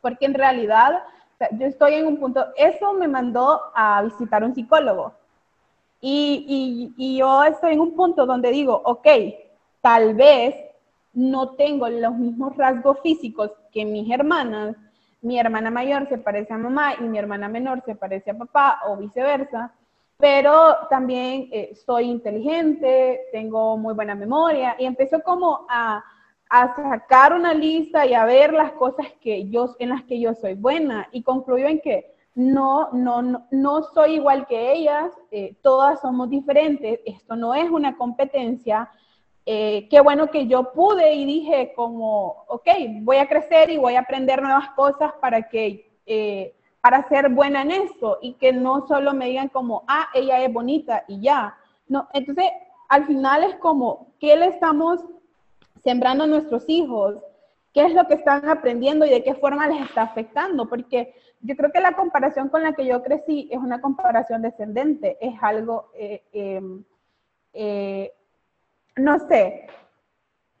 Porque 0.00 0.24
en 0.24 0.32
realidad, 0.32 1.02
yo 1.58 1.66
estoy 1.66 1.96
en 1.96 2.06
un 2.06 2.16
punto, 2.16 2.46
eso 2.56 2.94
me 2.94 3.06
mandó 3.06 3.60
a 3.74 4.00
visitar 4.00 4.42
un 4.42 4.54
psicólogo. 4.54 5.12
Y, 6.00 6.94
y, 6.96 7.04
y 7.04 7.18
yo 7.18 7.44
estoy 7.44 7.74
en 7.74 7.80
un 7.80 7.94
punto 7.94 8.24
donde 8.24 8.50
digo, 8.50 8.80
ok, 8.82 9.06
tal 9.82 10.14
vez 10.14 10.54
no 11.12 11.50
tengo 11.56 11.88
los 11.88 12.14
mismos 12.14 12.56
rasgos 12.56 12.98
físicos 13.02 13.50
que 13.70 13.84
mis 13.84 14.10
hermanas, 14.10 14.76
mi 15.20 15.38
hermana 15.38 15.70
mayor 15.70 16.08
se 16.08 16.18
parece 16.18 16.54
a 16.54 16.58
mamá 16.58 16.94
y 16.98 17.02
mi 17.02 17.18
hermana 17.18 17.48
menor 17.48 17.82
se 17.84 17.94
parece 17.94 18.30
a 18.30 18.38
papá 18.38 18.80
o 18.88 18.96
viceversa, 18.96 19.74
pero 20.16 20.76
también 20.88 21.48
eh, 21.52 21.74
soy 21.74 22.04
inteligente, 22.04 23.22
tengo 23.32 23.76
muy 23.76 23.92
buena 23.92 24.14
memoria 24.14 24.76
y 24.78 24.86
empezó 24.86 25.20
como 25.22 25.66
a, 25.68 26.02
sacar 26.76 27.32
una 27.32 27.54
lista 27.54 28.04
y 28.04 28.12
a 28.12 28.26
ver 28.26 28.52
las 28.52 28.72
cosas 28.72 29.06
que 29.22 29.48
yo, 29.48 29.74
en 29.78 29.88
las 29.88 30.02
que 30.04 30.20
yo 30.20 30.34
soy 30.34 30.52
buena 30.52 31.08
y 31.10 31.22
concluyo 31.22 31.66
en 31.66 31.80
que 31.80 32.14
no, 32.34 32.90
no, 32.92 33.46
no, 33.50 33.82
soy 33.94 34.16
igual 34.16 34.46
que 34.46 34.72
ellas, 34.72 35.12
eh, 35.30 35.56
todas 35.62 36.02
somos 36.02 36.28
diferentes, 36.28 37.00
esto 37.06 37.36
no 37.36 37.54
es 37.54 37.70
una 37.70 37.96
competencia, 37.96 38.90
eh, 39.44 39.88
qué 39.90 40.00
bueno 40.00 40.30
que 40.30 40.46
yo 40.46 40.72
pude 40.72 41.14
y 41.14 41.24
dije 41.24 41.72
como, 41.74 42.44
ok, 42.48 42.68
voy 43.00 43.16
a 43.16 43.28
crecer 43.28 43.70
y 43.70 43.76
voy 43.76 43.96
a 43.96 44.00
aprender 44.00 44.40
nuevas 44.40 44.70
cosas 44.70 45.12
para 45.20 45.48
que, 45.48 45.90
eh, 46.06 46.54
para 46.80 47.08
ser 47.08 47.28
buena 47.28 47.62
en 47.62 47.72
esto 47.72 48.18
y 48.22 48.34
que 48.34 48.52
no 48.52 48.86
solo 48.86 49.14
me 49.14 49.26
digan 49.26 49.48
como, 49.48 49.84
ah, 49.88 50.08
ella 50.14 50.42
es 50.42 50.52
bonita 50.52 51.04
y 51.08 51.20
ya. 51.20 51.56
No, 51.88 52.08
entonces 52.12 52.46
al 52.88 53.06
final 53.06 53.42
es 53.44 53.56
como, 53.56 54.12
¿qué 54.20 54.36
le 54.36 54.46
estamos 54.46 55.00
sembrando 55.82 56.24
a 56.24 56.28
nuestros 56.28 56.64
hijos? 56.68 57.16
¿Qué 57.72 57.84
es 57.84 57.94
lo 57.94 58.06
que 58.06 58.14
están 58.14 58.48
aprendiendo 58.48 59.06
y 59.06 59.10
de 59.10 59.24
qué 59.24 59.34
forma 59.34 59.66
les 59.66 59.80
está 59.82 60.02
afectando? 60.02 60.68
Porque 60.68 61.14
yo 61.40 61.56
creo 61.56 61.72
que 61.72 61.80
la 61.80 61.96
comparación 61.96 62.48
con 62.48 62.62
la 62.62 62.74
que 62.74 62.86
yo 62.86 63.02
crecí 63.02 63.48
es 63.50 63.58
una 63.58 63.80
comparación 63.80 64.42
descendente, 64.42 65.16
es 65.20 65.34
algo, 65.42 65.90
eh, 65.94 66.22
em, 66.32 66.84
eh, 67.54 68.12
no 68.96 69.18
sé, 69.28 69.66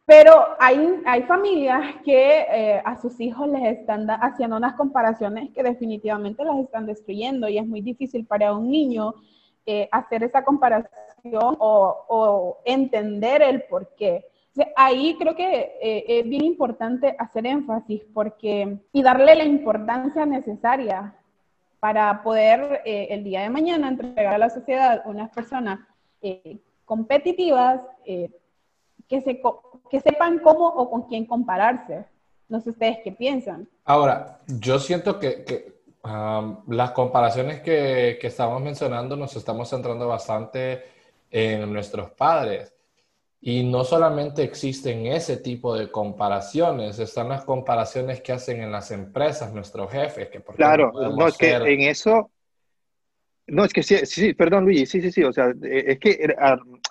pero 0.04 0.56
hay, 0.58 1.00
hay 1.06 1.22
familias 1.22 1.96
que 2.04 2.40
eh, 2.40 2.82
a 2.84 3.00
sus 3.00 3.20
hijos 3.20 3.48
les 3.48 3.78
están 3.78 4.08
haciendo 4.10 4.56
unas 4.56 4.74
comparaciones 4.74 5.50
que 5.54 5.62
definitivamente 5.62 6.44
las 6.44 6.58
están 6.58 6.86
destruyendo 6.86 7.48
y 7.48 7.58
es 7.58 7.66
muy 7.66 7.80
difícil 7.80 8.26
para 8.26 8.52
un 8.52 8.70
niño 8.70 9.14
hacer 9.92 10.24
esa 10.24 10.44
comparación 10.44 11.56
o, 11.60 12.58
entender 12.64 13.42
el 13.42 13.62
por 13.62 13.94
qué. 13.94 14.26
ahí 14.74 15.16
creo 15.20 15.36
que 15.36 15.78
es 15.80 16.28
bien 16.28 16.42
importante 16.44 17.14
hacer 17.16 17.46
énfasis 17.46 18.02
porque 18.12 18.78
y 18.92 19.02
darle 19.04 19.36
la 19.36 19.44
importancia 19.44 20.26
necesaria 20.26 21.14
para 21.78 22.24
poder 22.24 22.82
el 22.84 23.22
día 23.22 23.42
de 23.42 23.50
mañana 23.50 23.88
entregar 23.88 24.34
a 24.34 24.38
la 24.38 24.50
sociedad 24.50 25.02
unas 25.04 25.30
personas 25.30 25.78
competitivas 26.92 27.80
eh, 28.04 28.30
que, 29.08 29.22
se, 29.22 29.40
que 29.90 30.00
sepan 30.00 30.40
cómo 30.40 30.68
o 30.68 30.90
con 30.90 31.08
quién 31.08 31.24
compararse. 31.24 32.04
No 32.50 32.60
sé 32.60 32.68
ustedes 32.68 32.98
qué 33.02 33.12
piensan. 33.12 33.66
Ahora, 33.86 34.40
yo 34.46 34.78
siento 34.78 35.18
que, 35.18 35.42
que 35.42 35.72
um, 36.04 36.58
las 36.68 36.90
comparaciones 36.90 37.62
que, 37.62 38.18
que, 38.20 38.26
estamos 38.26 38.60
mencionando 38.60 39.16
nos 39.16 39.34
estamos 39.36 39.70
centrando 39.70 40.06
bastante 40.06 40.82
en 41.30 41.72
nuestros 41.72 42.10
padres. 42.10 42.74
Y 43.40 43.64
no 43.64 43.84
solamente 43.84 44.42
existen 44.42 45.06
ese 45.06 45.38
tipo 45.38 45.74
de 45.74 45.90
comparaciones, 45.90 46.98
están 46.98 47.30
las 47.30 47.42
comparaciones 47.46 48.20
que 48.20 48.32
hacen 48.32 48.60
en 48.60 48.70
las 48.70 48.90
empresas 48.90 49.50
nuestros 49.54 49.90
jefes. 49.90 50.28
Que 50.28 50.42
claro, 50.42 50.92
no, 50.92 51.26
es 51.26 51.38
que 51.38 51.54
en 51.54 51.80
eso 51.80 52.30
no, 53.46 53.64
es 53.64 53.72
que 53.72 53.82
sí, 53.82 53.96
sí, 54.06 54.34
perdón 54.34 54.64
Luigi, 54.64 54.86
sí, 54.86 55.00
sí, 55.00 55.10
sí, 55.10 55.24
o 55.24 55.32
sea, 55.32 55.50
eh, 55.62 55.84
es 55.88 55.98
que, 55.98 56.34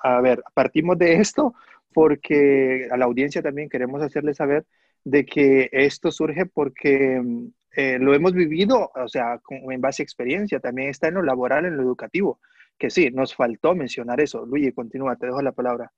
a, 0.03 0.21
ver, 0.21 0.43
partimos 0.53 0.97
de 0.97 1.15
esto 1.15 1.53
porque 1.93 2.87
a 2.91 2.97
la 2.97 3.05
audiencia 3.05 3.41
también 3.41 3.69
queremos 3.69 4.01
hacerle 4.01 4.33
saber 4.33 4.65
de 5.03 5.25
que 5.25 5.69
esto 5.71 6.11
surge 6.11 6.45
porque 6.45 7.21
eh, 7.75 7.97
lo 7.99 8.13
hemos 8.13 8.33
vivido, 8.33 8.91
o 8.93 9.07
sea, 9.07 9.39
en 9.49 9.81
base 9.81 10.01
a 10.01 10.05
experiencia, 10.05 10.59
también 10.59 10.89
está 10.89 11.07
en 11.07 11.15
lo 11.15 11.23
laboral, 11.23 11.65
en 11.65 11.77
lo 11.77 11.83
educativo, 11.83 12.39
que 12.77 12.89
sí, 12.89 13.09
nos 13.11 13.35
faltó 13.35 13.75
mencionar 13.75 14.21
eso. 14.21 14.45
Luigi, 14.45 14.71
continúa, 14.71 15.15
te 15.15 15.27
dejo 15.27 15.41
la 15.41 15.51
palabra. 15.51 15.91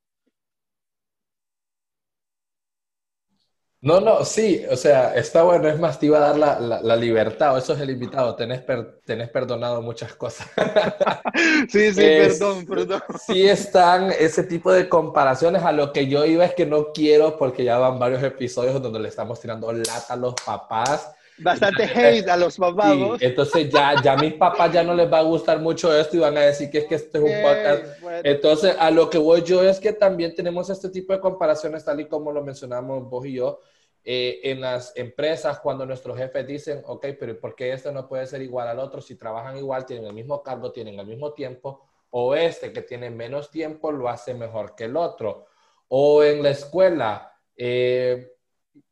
No, 3.84 4.00
no, 4.00 4.24
sí, 4.24 4.64
o 4.70 4.78
sea, 4.78 5.14
está 5.14 5.42
bueno, 5.42 5.68
es 5.68 5.78
más, 5.78 6.00
te 6.00 6.06
iba 6.06 6.16
a 6.16 6.32
dar 6.32 6.38
la, 6.38 6.80
la, 6.80 6.96
libertad, 6.96 7.54
o 7.54 7.58
eso 7.58 7.74
es 7.74 7.80
el 7.80 7.90
invitado, 7.90 8.34
tenés, 8.34 8.62
tenés 9.04 9.28
perdonado 9.28 9.82
muchas 9.82 10.14
cosas. 10.14 10.48
sí, 11.68 11.92
sí, 11.92 12.00
perdón, 12.00 12.64
perdón. 12.64 13.02
Sí 13.26 13.46
están 13.46 14.10
ese 14.10 14.44
tipo 14.44 14.72
de 14.72 14.88
comparaciones, 14.88 15.62
a 15.62 15.72
lo 15.72 15.92
que 15.92 16.06
yo 16.06 16.24
iba 16.24 16.46
es 16.46 16.54
que 16.54 16.64
no 16.64 16.92
quiero, 16.94 17.36
porque 17.36 17.62
ya 17.62 17.76
van 17.76 17.98
varios 17.98 18.22
episodios 18.22 18.80
donde 18.80 19.00
le 19.00 19.10
estamos 19.10 19.38
tirando 19.38 19.70
lata 19.70 20.14
a 20.14 20.16
los 20.16 20.32
papás, 20.32 21.14
Bastante 21.36 21.82
hate 21.94 22.28
a 22.28 22.36
los 22.36 22.56
papás. 22.56 22.96
entonces 23.20 23.68
ya, 23.68 24.00
ya 24.02 24.12
a 24.12 24.16
mis 24.16 24.34
papás 24.34 24.72
ya 24.72 24.84
no 24.84 24.94
les 24.94 25.12
va 25.12 25.18
a 25.18 25.22
gustar 25.22 25.58
mucho 25.58 25.94
esto 25.94 26.16
y 26.16 26.20
van 26.20 26.36
a 26.38 26.42
decir 26.42 26.70
que 26.70 26.78
es 26.78 26.84
que 26.84 26.94
este 26.94 27.18
es 27.18 27.24
un 27.24 27.42
podcast. 27.42 27.84
Entonces, 28.24 28.76
a 28.78 28.90
lo 28.90 29.10
que 29.10 29.18
voy 29.18 29.42
yo 29.42 29.62
es 29.62 29.80
que 29.80 29.92
también 29.92 30.34
tenemos 30.34 30.70
este 30.70 30.88
tipo 30.90 31.12
de 31.12 31.20
comparaciones, 31.20 31.84
tal 31.84 32.00
y 32.00 32.06
como 32.06 32.30
lo 32.30 32.42
mencionamos 32.44 33.08
vos 33.10 33.26
y 33.26 33.34
yo, 33.34 33.60
eh, 34.06 34.40
en 34.44 34.60
las 34.60 34.94
empresas 34.96 35.60
cuando 35.60 35.86
nuestros 35.86 36.18
jefes 36.18 36.46
dicen, 36.46 36.82
ok, 36.84 37.06
pero 37.18 37.40
¿por 37.40 37.54
qué 37.54 37.72
este 37.72 37.90
no 37.90 38.06
puede 38.06 38.26
ser 38.26 38.42
igual 38.42 38.68
al 38.68 38.78
otro? 38.78 39.00
Si 39.00 39.16
trabajan 39.16 39.56
igual, 39.56 39.86
tienen 39.86 40.06
el 40.06 40.12
mismo 40.12 40.42
cargo, 40.42 40.72
tienen 40.72 40.98
el 41.00 41.06
mismo 41.06 41.32
tiempo, 41.32 41.86
o 42.10 42.34
este 42.34 42.72
que 42.72 42.82
tiene 42.82 43.08
menos 43.08 43.50
tiempo 43.50 43.90
lo 43.92 44.08
hace 44.08 44.34
mejor 44.34 44.74
que 44.74 44.84
el 44.84 44.96
otro. 44.96 45.46
O 45.88 46.22
en 46.22 46.42
la 46.42 46.50
escuela, 46.50 47.32
eh, 47.56 48.32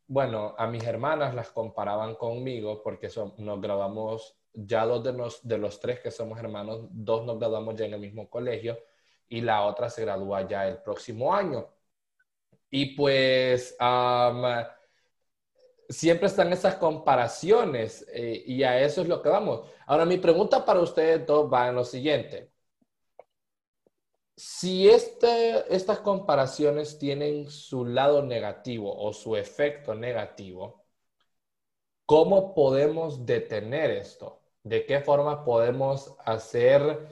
bueno, 0.07 0.55
a 0.57 0.65
mis 0.67 0.83
hermanas 0.83 1.35
las 1.35 1.51
comparaban 1.51 2.15
conmigo 2.15 2.81
porque 2.81 3.09
nos 3.37 3.61
graduamos, 3.61 4.35
ya 4.51 4.85
dos 4.85 5.03
de, 5.03 5.13
de 5.43 5.57
los 5.59 5.79
tres 5.79 5.99
que 5.99 6.11
somos 6.11 6.39
hermanos, 6.39 6.87
dos 6.89 7.23
nos 7.25 7.37
graduamos 7.37 7.75
ya 7.75 7.85
en 7.85 7.93
el 7.93 7.99
mismo 7.99 8.29
colegio 8.29 8.79
y 9.29 9.41
la 9.41 9.63
otra 9.63 9.89
se 9.89 10.01
gradúa 10.03 10.47
ya 10.47 10.67
el 10.67 10.77
próximo 10.81 11.33
año. 11.33 11.67
Y 12.69 12.95
pues 12.95 13.75
siempre 15.89 16.27
están 16.27 16.51
esas 16.53 16.75
comparaciones 16.75 18.05
eh, 18.13 18.43
y 18.45 18.63
a 18.63 18.81
eso 18.81 19.01
es 19.01 19.07
lo 19.07 19.21
que 19.21 19.29
vamos. 19.29 19.61
Ahora, 19.85 20.05
mi 20.05 20.17
pregunta 20.17 20.65
para 20.65 20.79
ustedes 20.81 21.25
dos 21.25 21.51
va 21.51 21.67
en 21.69 21.75
lo 21.75 21.83
siguiente. 21.83 22.51
Si 24.35 24.89
este, 24.89 25.73
estas 25.75 25.99
comparaciones 25.99 26.97
tienen 26.97 27.49
su 27.49 27.85
lado 27.85 28.23
negativo 28.23 28.95
o 28.95 29.13
su 29.13 29.35
efecto 29.35 29.93
negativo, 29.93 30.83
¿cómo 32.05 32.53
podemos 32.53 33.25
detener 33.25 33.91
esto? 33.91 34.41
¿De 34.63 34.85
qué 34.85 35.01
forma 35.01 35.43
podemos 35.45 36.15
hacer 36.25 37.07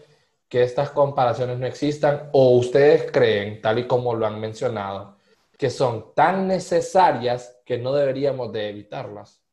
que 0.50 0.64
estas 0.64 0.92
comparaciones 0.92 1.60
no 1.60 1.68
existan? 1.68 2.30
¿O 2.34 2.58
ustedes 2.58 3.12
creen, 3.12 3.62
tal 3.62 3.80
y 3.80 3.88
como 3.88 4.16
lo 4.16 4.26
han 4.26 4.40
mencionado, 4.40 5.18
que 5.62 5.70
son 5.70 6.16
tan 6.16 6.48
necesarias 6.48 7.62
que 7.64 7.78
no 7.78 7.94
deberíamos 7.94 8.52
de 8.52 8.70
evitarlas. 8.70 9.46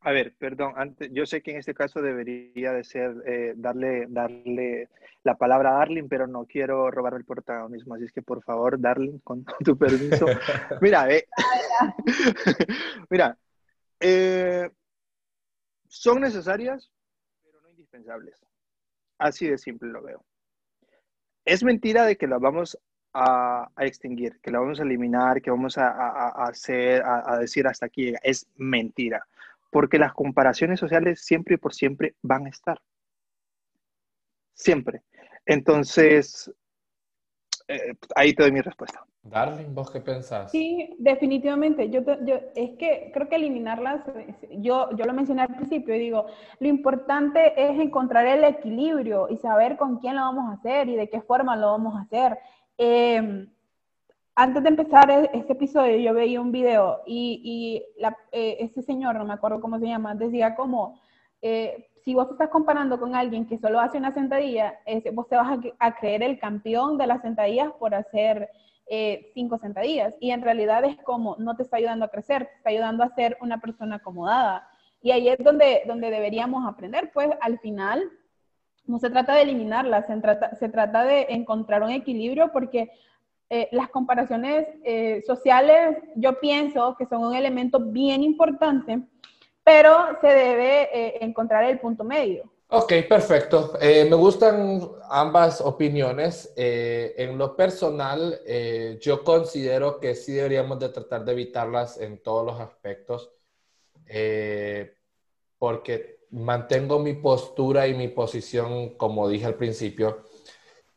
A 0.00 0.10
ver, 0.10 0.34
perdón, 0.36 0.72
antes, 0.74 1.08
yo 1.12 1.24
sé 1.24 1.40
que 1.40 1.52
en 1.52 1.58
este 1.58 1.72
caso 1.72 2.02
debería 2.02 2.72
de 2.72 2.82
ser 2.82 3.22
eh, 3.24 3.52
darle, 3.54 4.06
darle 4.08 4.88
la 5.22 5.36
palabra 5.36 5.70
a 5.70 5.78
Darling, 5.78 6.08
pero 6.08 6.26
no 6.26 6.46
quiero 6.46 6.90
robar 6.90 7.14
el 7.14 7.24
protagonismo, 7.24 7.94
así 7.94 8.06
es 8.06 8.12
que 8.12 8.22
por 8.22 8.42
favor, 8.42 8.80
Darling, 8.80 9.20
con 9.20 9.44
tu 9.64 9.78
permiso. 9.78 10.26
Mira, 10.80 11.08
eh, 11.08 11.28
mira, 13.08 13.38
eh, 14.00 14.68
son 15.86 16.22
necesarias, 16.22 16.90
pero 17.44 17.60
no 17.60 17.70
indispensables. 17.70 18.44
Así 19.18 19.46
de 19.46 19.58
simple 19.58 19.90
lo 19.90 20.02
veo. 20.02 20.24
Es 21.44 21.62
mentira 21.62 22.04
de 22.04 22.16
que 22.16 22.26
las 22.26 22.40
vamos 22.40 22.76
a, 23.14 23.70
extinguir, 23.78 24.38
que 24.40 24.50
la 24.50 24.58
vamos 24.58 24.80
a 24.80 24.82
eliminar, 24.82 25.40
que 25.40 25.50
vamos 25.50 25.78
a, 25.78 26.28
hacer, 26.44 27.02
a, 27.04 27.38
decir 27.38 27.66
hasta 27.66 27.86
aquí 27.86 28.12
Es 28.22 28.46
mentira, 28.56 29.26
porque 29.70 29.98
las 29.98 30.12
comparaciones 30.12 30.80
sociales 30.80 31.20
siempre 31.24 31.54
y 31.54 31.58
por 31.58 31.72
siempre 31.72 32.14
van 32.22 32.46
a 32.46 32.50
estar. 32.50 32.80
Siempre. 34.52 35.02
Entonces, 35.46 36.52
eh, 37.68 37.94
ahí 38.14 38.34
te 38.34 38.42
doy 38.42 38.52
mi 38.52 38.60
respuesta. 38.60 39.04
Darling, 39.22 39.74
¿vos 39.74 39.90
qué 39.90 40.00
pensás? 40.00 40.50
Sí, 40.50 40.94
definitivamente. 40.98 41.88
Yo, 41.88 42.02
yo, 42.24 42.36
es 42.54 42.76
que 42.76 43.10
creo 43.14 43.28
que 43.28 43.36
eliminarlas, 43.36 44.04
yo, 44.50 44.90
yo 44.94 45.04
lo 45.06 45.14
mencioné 45.14 45.42
al 45.42 45.56
principio 45.56 45.94
y 45.94 45.98
digo, 45.98 46.26
lo 46.60 46.68
importante 46.68 47.54
es 47.56 47.80
encontrar 47.80 48.26
el 48.26 48.44
equilibrio 48.44 49.28
y 49.30 49.38
saber 49.38 49.78
con 49.78 49.98
quién 49.98 50.16
lo 50.16 50.22
vamos 50.22 50.50
a 50.50 50.58
hacer 50.58 50.90
y 50.90 50.96
de 50.96 51.08
qué 51.08 51.22
forma 51.22 51.56
lo 51.56 51.68
vamos 51.68 51.96
a 51.96 52.02
hacer. 52.02 52.38
Em, 52.76 53.48
antes 54.34 54.62
de 54.62 54.68
empezar 54.68 55.10
e-, 55.10 55.30
este 55.34 55.52
episodio, 55.52 55.96
yo 55.96 56.14
veía 56.14 56.40
un 56.40 56.52
video 56.52 57.02
y, 57.06 57.40
y 57.44 58.00
la, 58.00 58.16
eh, 58.32 58.56
ese 58.60 58.82
señor, 58.82 59.16
no 59.16 59.24
me 59.24 59.34
acuerdo 59.34 59.60
cómo 59.60 59.78
se 59.78 59.86
llama, 59.86 60.14
decía 60.14 60.54
como, 60.56 61.00
eh, 61.40 61.90
si 62.04 62.14
vos 62.14 62.30
estás 62.30 62.48
comparando 62.48 62.98
con 62.98 63.14
alguien 63.14 63.46
que 63.46 63.58
solo 63.58 63.80
hace 63.80 63.98
una 63.98 64.12
sentadilla, 64.12 64.78
vos 65.12 65.28
te 65.28 65.36
vas 65.36 65.58
a, 65.78 65.94
creer 65.96 66.22
el 66.22 66.38
campeón 66.38 66.98
de 66.98 67.06
las 67.06 67.22
sentadillas 67.22 67.72
por 67.78 67.94
hacer 67.94 68.50
eh, 68.86 69.30
cinco 69.34 69.58
sentadillas. 69.58 70.14
Y 70.20 70.30
en 70.30 70.42
realidad 70.42 70.84
es 70.84 70.96
como, 71.02 71.36
no 71.38 71.56
te 71.56 71.62
está 71.62 71.78
ayudando 71.78 72.04
a 72.04 72.08
crecer, 72.08 72.46
te 72.46 72.54
está 72.56 72.70
ayudando 72.70 73.04
a 73.04 73.14
ser 73.14 73.38
una 73.40 73.58
persona 73.58 73.96
acomodada. 73.96 74.68
Y 75.00 75.12
ahí 75.12 75.28
es 75.28 75.38
donde, 75.38 75.82
donde 75.86 76.10
deberíamos 76.10 76.66
aprender, 76.66 77.10
pues 77.12 77.30
al 77.40 77.58
final 77.60 78.10
no 78.86 78.98
se 78.98 79.10
trata 79.10 79.34
de 79.34 79.42
eliminarlas, 79.42 80.06
se 80.06 80.16
trata, 80.16 80.54
se 80.56 80.68
trata 80.68 81.04
de 81.04 81.26
encontrar 81.30 81.82
un 81.82 81.90
equilibrio 81.90 82.50
porque 82.52 82.90
eh, 83.50 83.68
las 83.72 83.90
comparaciones 83.90 84.66
eh, 84.84 85.22
sociales 85.26 85.98
yo 86.16 86.40
pienso 86.40 86.96
que 86.98 87.06
son 87.06 87.24
un 87.24 87.34
elemento 87.34 87.78
bien 87.78 88.22
importante, 88.22 89.02
pero 89.62 89.92
se 90.20 90.28
debe 90.28 90.82
eh, 90.92 91.18
encontrar 91.20 91.64
el 91.64 91.78
punto 91.78 92.04
medio. 92.04 92.50
Ok, 92.68 92.92
perfecto. 93.08 93.74
me 93.80 94.16
gustan 94.16 94.80
ambas 95.08 95.60
opiniones. 95.60 96.52
en 96.56 97.38
lo 97.38 97.54
personal, 97.54 98.40
yo 99.00 99.22
considero 99.22 100.00
que 100.00 100.16
sí 100.16 100.32
deberíamos 100.32 100.80
de 100.80 100.88
tratar 100.88 101.24
de 101.24 101.32
evitarlas 101.32 102.00
en 102.00 102.20
todos 102.20 102.44
los 102.44 102.58
aspectos, 102.58 103.30
porque 105.58 106.13
mantengo 106.34 106.98
mi 106.98 107.14
postura 107.14 107.86
y 107.86 107.94
mi 107.94 108.08
posición, 108.08 108.96
como 108.96 109.28
dije 109.28 109.46
al 109.46 109.54
principio, 109.54 110.24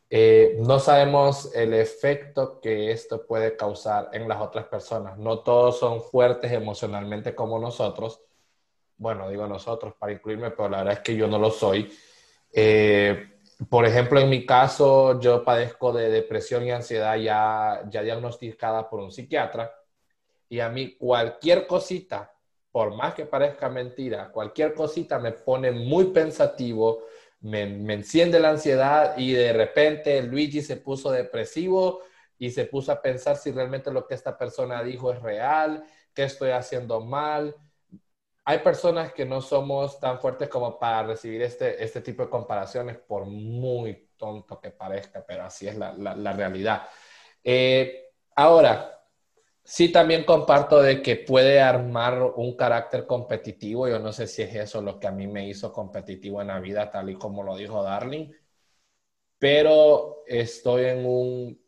eh, 0.09 0.57
no 0.59 0.79
sabemos 0.79 1.53
el 1.53 1.73
efecto 1.73 2.59
que 2.59 2.91
esto 2.91 3.25
puede 3.25 3.55
causar 3.55 4.09
en 4.13 4.27
las 4.27 4.41
otras 4.41 4.65
personas. 4.65 5.17
No 5.17 5.39
todos 5.39 5.79
son 5.79 6.01
fuertes 6.01 6.51
emocionalmente 6.51 7.35
como 7.35 7.59
nosotros. 7.59 8.21
Bueno, 8.97 9.29
digo 9.29 9.47
nosotros 9.47 9.93
para 9.99 10.13
incluirme, 10.13 10.51
pero 10.51 10.69
la 10.69 10.79
verdad 10.79 10.93
es 10.93 10.99
que 11.01 11.15
yo 11.15 11.27
no 11.27 11.37
lo 11.37 11.51
soy. 11.51 11.91
Eh, 12.51 13.41
por 13.69 13.85
ejemplo, 13.85 14.19
en 14.19 14.29
mi 14.29 14.45
caso, 14.45 15.19
yo 15.19 15.43
padezco 15.43 15.91
de 15.91 16.09
depresión 16.09 16.65
y 16.65 16.71
ansiedad 16.71 17.15
ya, 17.17 17.83
ya 17.89 18.01
diagnosticada 18.01 18.89
por 18.89 19.01
un 19.01 19.11
psiquiatra. 19.11 19.71
Y 20.49 20.61
a 20.61 20.69
mí 20.69 20.95
cualquier 20.95 21.67
cosita, 21.67 22.33
por 22.77 22.93
más 22.93 23.15
que 23.15 23.25
parezca 23.25 23.69
mentira, 23.69 24.31
cualquier 24.31 24.75
cosita 24.75 25.17
me 25.17 25.31
pone 25.31 25.71
muy 25.71 26.11
pensativo, 26.11 27.05
me, 27.39 27.63
enciende 27.91 28.39
la 28.39 28.51
ansiedad 28.51 29.17
y 29.17 29.33
de 29.33 29.51
repente 29.51 30.21
Luigi 30.21 30.61
se 30.61 30.77
puso 30.77 31.09
depresivo 31.09 32.03
y 32.37 32.51
se 32.51 32.65
puso 32.65 32.91
a 32.91 33.01
pensar 33.01 33.35
si 33.35 33.51
realmente 33.51 33.91
lo 33.91 34.05
que 34.05 34.13
esta 34.13 34.37
persona 34.37 34.83
dijo 34.83 35.11
es 35.11 35.19
real, 35.23 35.85
qué 36.13 36.25
estoy 36.25 36.51
haciendo 36.51 37.01
mal. 37.01 37.55
Hay 38.45 38.59
personas 38.59 39.11
que 39.11 39.25
no 39.25 39.41
somos 39.41 39.99
tan 39.99 40.19
fuertes 40.19 40.47
como 40.47 40.77
para 40.77 41.01
recibir 41.01 41.41
este, 41.41 41.83
este 41.83 42.01
tipo 42.01 42.21
de 42.21 42.29
comparaciones, 42.29 42.99
por 42.99 43.25
muy 43.25 44.11
tonto 44.17 44.59
que 44.59 44.69
parezca, 44.69 45.25
pero 45.25 45.45
así 45.45 45.67
es 45.67 45.75
la, 45.75 46.33
realidad. 46.33 46.87
Eh, 47.43 48.11
ahora, 48.35 48.96
Sí, 49.69 49.91
también 49.91 50.23
comparto 50.23 50.81
de 50.81 51.01
que 51.01 51.17
puede 51.17 51.59
armar 51.59 52.23
un 52.23 52.55
carácter 52.55 53.05
competitivo. 53.05 53.85
Yo 53.89 53.99
no 53.99 54.13
sé 54.13 54.25
si 54.25 54.41
es 54.41 54.55
eso 54.55 54.81
lo 54.81 54.97
que 54.97 55.07
a 55.07 55.11
mí 55.11 55.27
me 55.27 55.45
hizo 55.45 55.73
competitivo 55.73 56.41
en 56.41 56.47
la 56.47 56.61
vida, 56.61 56.89
tal 56.89 57.09
y 57.09 57.15
como 57.15 57.43
lo 57.43 57.57
dijo 57.57 57.83
Darling. 57.83 58.31
Pero 59.37 60.23
estoy 60.25 60.85
en 60.85 61.05
un 61.05 61.61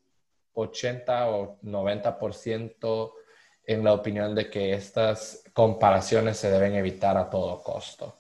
80 0.54 1.30
o 1.30 1.60
90% 1.62 3.14
en 3.66 3.84
la 3.84 3.92
opinión 3.92 4.34
de 4.34 4.50
que 4.50 4.72
estas 4.74 5.44
comparaciones 5.52 6.38
se 6.38 6.50
deben 6.50 6.76
evitar 6.76 7.18
a 7.18 7.30
todo 7.30 7.62
costo. 7.62 8.16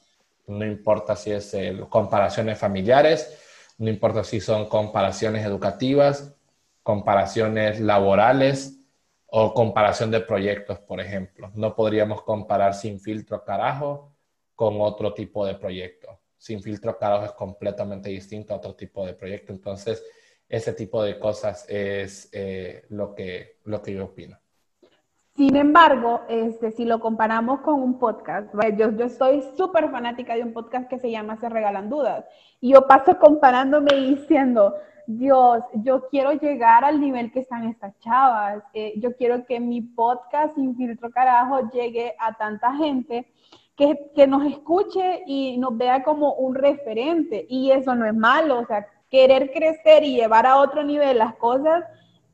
No 0.47 0.65
importa 0.65 1.15
si 1.15 1.31
es 1.31 1.55
comparaciones 1.87 2.59
familiares, 2.59 3.33
no 3.77 3.89
importa 3.89 4.25
si 4.25 4.41
son 4.41 4.67
comparaciones 4.67 5.45
educativas, 5.45 6.35
comparaciones 6.83 7.79
laborales 7.79 8.78
o 9.31 9.53
comparación 9.53 10.11
de 10.11 10.21
proyectos, 10.21 10.79
por 10.79 10.99
ejemplo. 10.99 11.51
No 11.55 11.75
podríamos 11.75 12.23
comparar 12.23 12.73
sin 12.73 12.99
filtro 12.99 13.43
carajo 13.43 14.13
con 14.55 14.81
otro 14.81 15.13
tipo 15.13 15.45
de 15.45 15.55
proyecto. 15.55 16.19
Sin 16.37 16.61
filtro 16.61 16.97
carajo 16.97 17.25
es 17.25 17.31
completamente 17.33 18.09
distinto 18.09 18.53
a 18.53 18.57
otro 18.57 18.75
tipo 18.75 19.05
de 19.05 19.13
proyecto. 19.13 19.53
Entonces, 19.53 20.03
ese 20.47 20.73
tipo 20.73 21.03
de 21.03 21.19
cosas 21.19 21.65
es 21.69 22.29
eh, 22.31 22.85
lo, 22.89 23.13
que, 23.13 23.57
lo 23.65 23.81
que 23.81 23.93
yo 23.93 24.05
opino. 24.05 24.37
Sin 25.35 25.55
embargo, 25.55 26.21
este, 26.27 26.71
si 26.71 26.83
lo 26.83 26.99
comparamos 26.99 27.61
con 27.61 27.75
un 27.75 27.97
podcast, 27.97 28.53
yo, 28.75 28.91
yo 28.91 29.07
soy 29.07 29.41
súper 29.55 29.89
fanática 29.89 30.35
de 30.35 30.43
un 30.43 30.51
podcast 30.51 30.89
que 30.89 30.99
se 30.99 31.11
llama 31.11 31.39
Se 31.39 31.47
Regalan 31.47 31.89
Dudas. 31.89 32.25
Y 32.59 32.73
yo 32.73 32.87
paso 32.87 33.17
comparándome 33.19 33.95
y 33.95 34.15
diciendo, 34.15 34.75
Dios, 35.11 35.63
yo 35.73 36.07
quiero 36.09 36.33
llegar 36.33 36.85
al 36.85 37.01
nivel 37.01 37.31
que 37.31 37.39
están 37.39 37.67
estas 37.67 37.97
chavas. 37.99 38.61
Eh, 38.75 38.93
yo 38.97 39.15
quiero 39.15 39.43
que 39.43 39.59
mi 39.59 39.81
podcast 39.81 40.53
Sin 40.53 40.77
Filtro 40.77 41.09
Carajo 41.09 41.67
llegue 41.71 42.13
a 42.19 42.33
tanta 42.33 42.75
gente 42.75 43.25
que, 43.75 44.11
que, 44.15 44.27
nos 44.27 44.45
escuche 44.45 45.23
y 45.25 45.57
nos 45.57 45.75
vea 45.75 46.03
como 46.03 46.33
un 46.33 46.53
referente. 46.53 47.47
Y 47.49 47.71
eso 47.71 47.95
no 47.95 48.05
es 48.05 48.13
malo, 48.13 48.59
o 48.59 48.65
sea, 48.67 48.85
querer 49.09 49.51
crecer 49.51 50.03
y 50.03 50.15
llevar 50.15 50.45
a 50.45 50.57
otro 50.57 50.83
nivel 50.83 51.17
las 51.17 51.33
cosas 51.37 51.83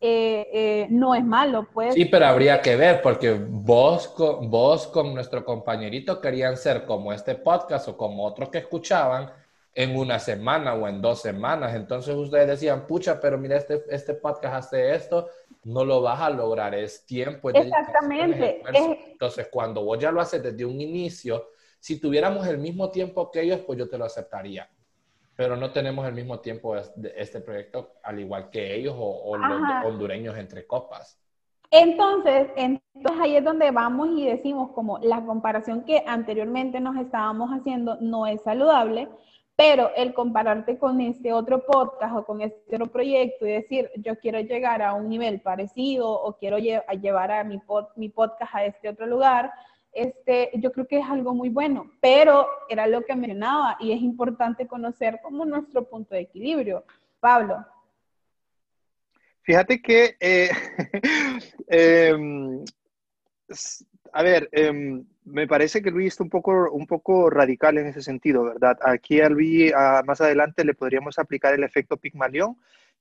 eh, 0.01 0.49
eh, 0.51 0.87
no 0.89 1.15
es 1.15 1.23
malo. 1.23 1.69
Pues. 1.73 1.93
Sí, 1.93 2.03
pero 2.03 2.25
habría 2.25 2.61
que 2.61 2.75
ver, 2.75 3.01
porque 3.01 3.39
vos 3.39 4.13
vos 4.17 4.87
con 4.87 5.13
nuestro 5.13 5.45
compañerito 5.45 6.19
querían 6.19 6.57
ser 6.57 6.85
como 6.85 7.13
este 7.13 7.35
podcast 7.35 7.87
o 7.87 7.95
como 7.95 8.25
otros 8.25 8.49
que 8.49 8.57
escuchaban 8.57 9.31
en 9.75 9.97
una 9.97 10.19
semana 10.19 10.73
o 10.73 10.87
en 10.87 11.01
dos 11.01 11.21
semanas. 11.21 11.75
Entonces 11.75 12.15
ustedes 12.15 12.47
decían, 12.47 12.87
pucha, 12.87 13.19
pero 13.19 13.37
mira, 13.37 13.57
este, 13.57 13.83
este 13.89 14.13
podcast 14.13 14.55
hace 14.55 14.95
esto, 14.95 15.27
no 15.65 15.83
lo 15.83 16.01
vas 16.01 16.21
a 16.21 16.29
lograr, 16.29 16.73
es 16.73 17.05
tiempo. 17.05 17.49
Exactamente. 17.49 18.63
Entonces, 18.73 19.49
cuando 19.51 19.83
vos 19.83 19.99
ya 19.99 20.11
lo 20.11 20.21
haces 20.21 20.41
desde 20.41 20.63
un 20.63 20.79
inicio, 20.79 21.49
si 21.77 21.99
tuviéramos 21.99 22.47
el 22.47 22.57
mismo 22.57 22.89
tiempo 22.89 23.29
que 23.29 23.41
ellos, 23.41 23.59
pues 23.67 23.77
yo 23.77 23.89
te 23.89 23.97
lo 23.97 24.05
aceptaría. 24.05 24.69
Pero 25.35 25.57
no 25.57 25.71
tenemos 25.73 26.07
el 26.07 26.13
mismo 26.13 26.39
tiempo 26.39 26.75
de 26.95 27.13
este 27.17 27.41
proyecto, 27.41 27.95
al 28.01 28.21
igual 28.21 28.49
que 28.49 28.75
ellos 28.75 28.95
o, 28.97 29.35
los 29.35 29.85
hondureños 29.85 30.37
entre 30.37 30.65
copas. 30.65 31.19
Entonces, 31.69 32.47
entonces 32.55 33.21
ahí 33.21 33.35
es 33.35 33.43
donde 33.43 33.71
vamos 33.71 34.07
y 34.15 34.25
decimos 34.25 34.71
como 34.71 34.99
la 34.99 35.25
comparación 35.25 35.83
que 35.83 36.03
anteriormente 36.07 36.79
nos 36.79 36.95
estábamos 36.95 37.49
haciendo 37.49 37.97
no 37.99 38.25
es 38.27 38.41
saludable, 38.43 39.09
pero 39.55 39.91
el 39.95 40.13
compararte 40.13 40.77
con 40.77 40.99
este 40.99 41.31
otro 41.31 41.65
podcast 41.65 42.15
o 42.15 42.25
con 42.25 42.41
este 42.41 42.75
otro 42.75 42.87
proyecto 42.87 43.47
y 43.47 43.51
decir, 43.51 43.89
yo 43.95 44.17
quiero 44.19 44.39
llegar 44.41 44.81
a 44.81 44.93
un 44.93 45.07
nivel 45.07 45.39
parecido 45.39 46.09
o 46.11 46.37
quiero 46.37 46.57
llevar 46.57 47.31
a 47.31 47.43
mi, 47.43 47.59
podcast 48.09 48.53
a 48.53 48.65
este 48.65 48.89
otro 48.89 49.05
lugar, 49.05 49.51
este, 49.93 50.51
yo 50.55 50.73
creo 50.73 50.85
que 50.87 50.99
es 50.99 51.05
algo 51.09 51.33
muy 51.33 51.47
bueno, 51.47 51.89
pero 52.01 52.47
era 52.67 52.85
lo 52.85 53.03
que 53.03 53.15
mencionaba 53.15 53.77
y 53.79 53.93
es 53.93 54.01
importante 54.01 54.67
conocer 54.67 55.19
como 55.23 55.45
nuestro 55.45 55.87
punto 55.87 56.15
de 56.15 56.21
equilibrio. 56.21 56.83
Pablo. 57.21 57.65
Fíjate 59.41 59.81
que, 59.81 60.17
eh, 60.19 60.49
em, 61.67 62.65
a 64.15 64.23
ver, 64.23 64.47
em, 64.53 65.03
me 65.25 65.45
parece 65.45 65.81
que 65.81 65.91
Luis 65.91 66.13
está 66.13 66.23
un 66.23 66.29
poco, 66.29 66.71
un 66.71 66.87
poco 66.87 67.29
radical 67.29 67.77
en 67.77 67.87
ese 67.87 68.01
sentido, 68.01 68.45
¿verdad? 68.45 68.77
Aquí 68.81 69.19
a 69.19 69.27
Luis 69.27 69.73
más 70.05 70.21
adelante 70.21 70.63
le 70.63 70.73
podríamos 70.73 71.19
aplicar 71.19 71.53
el 71.53 71.65
efecto 71.65 71.97
Pigmalión, 71.97 72.55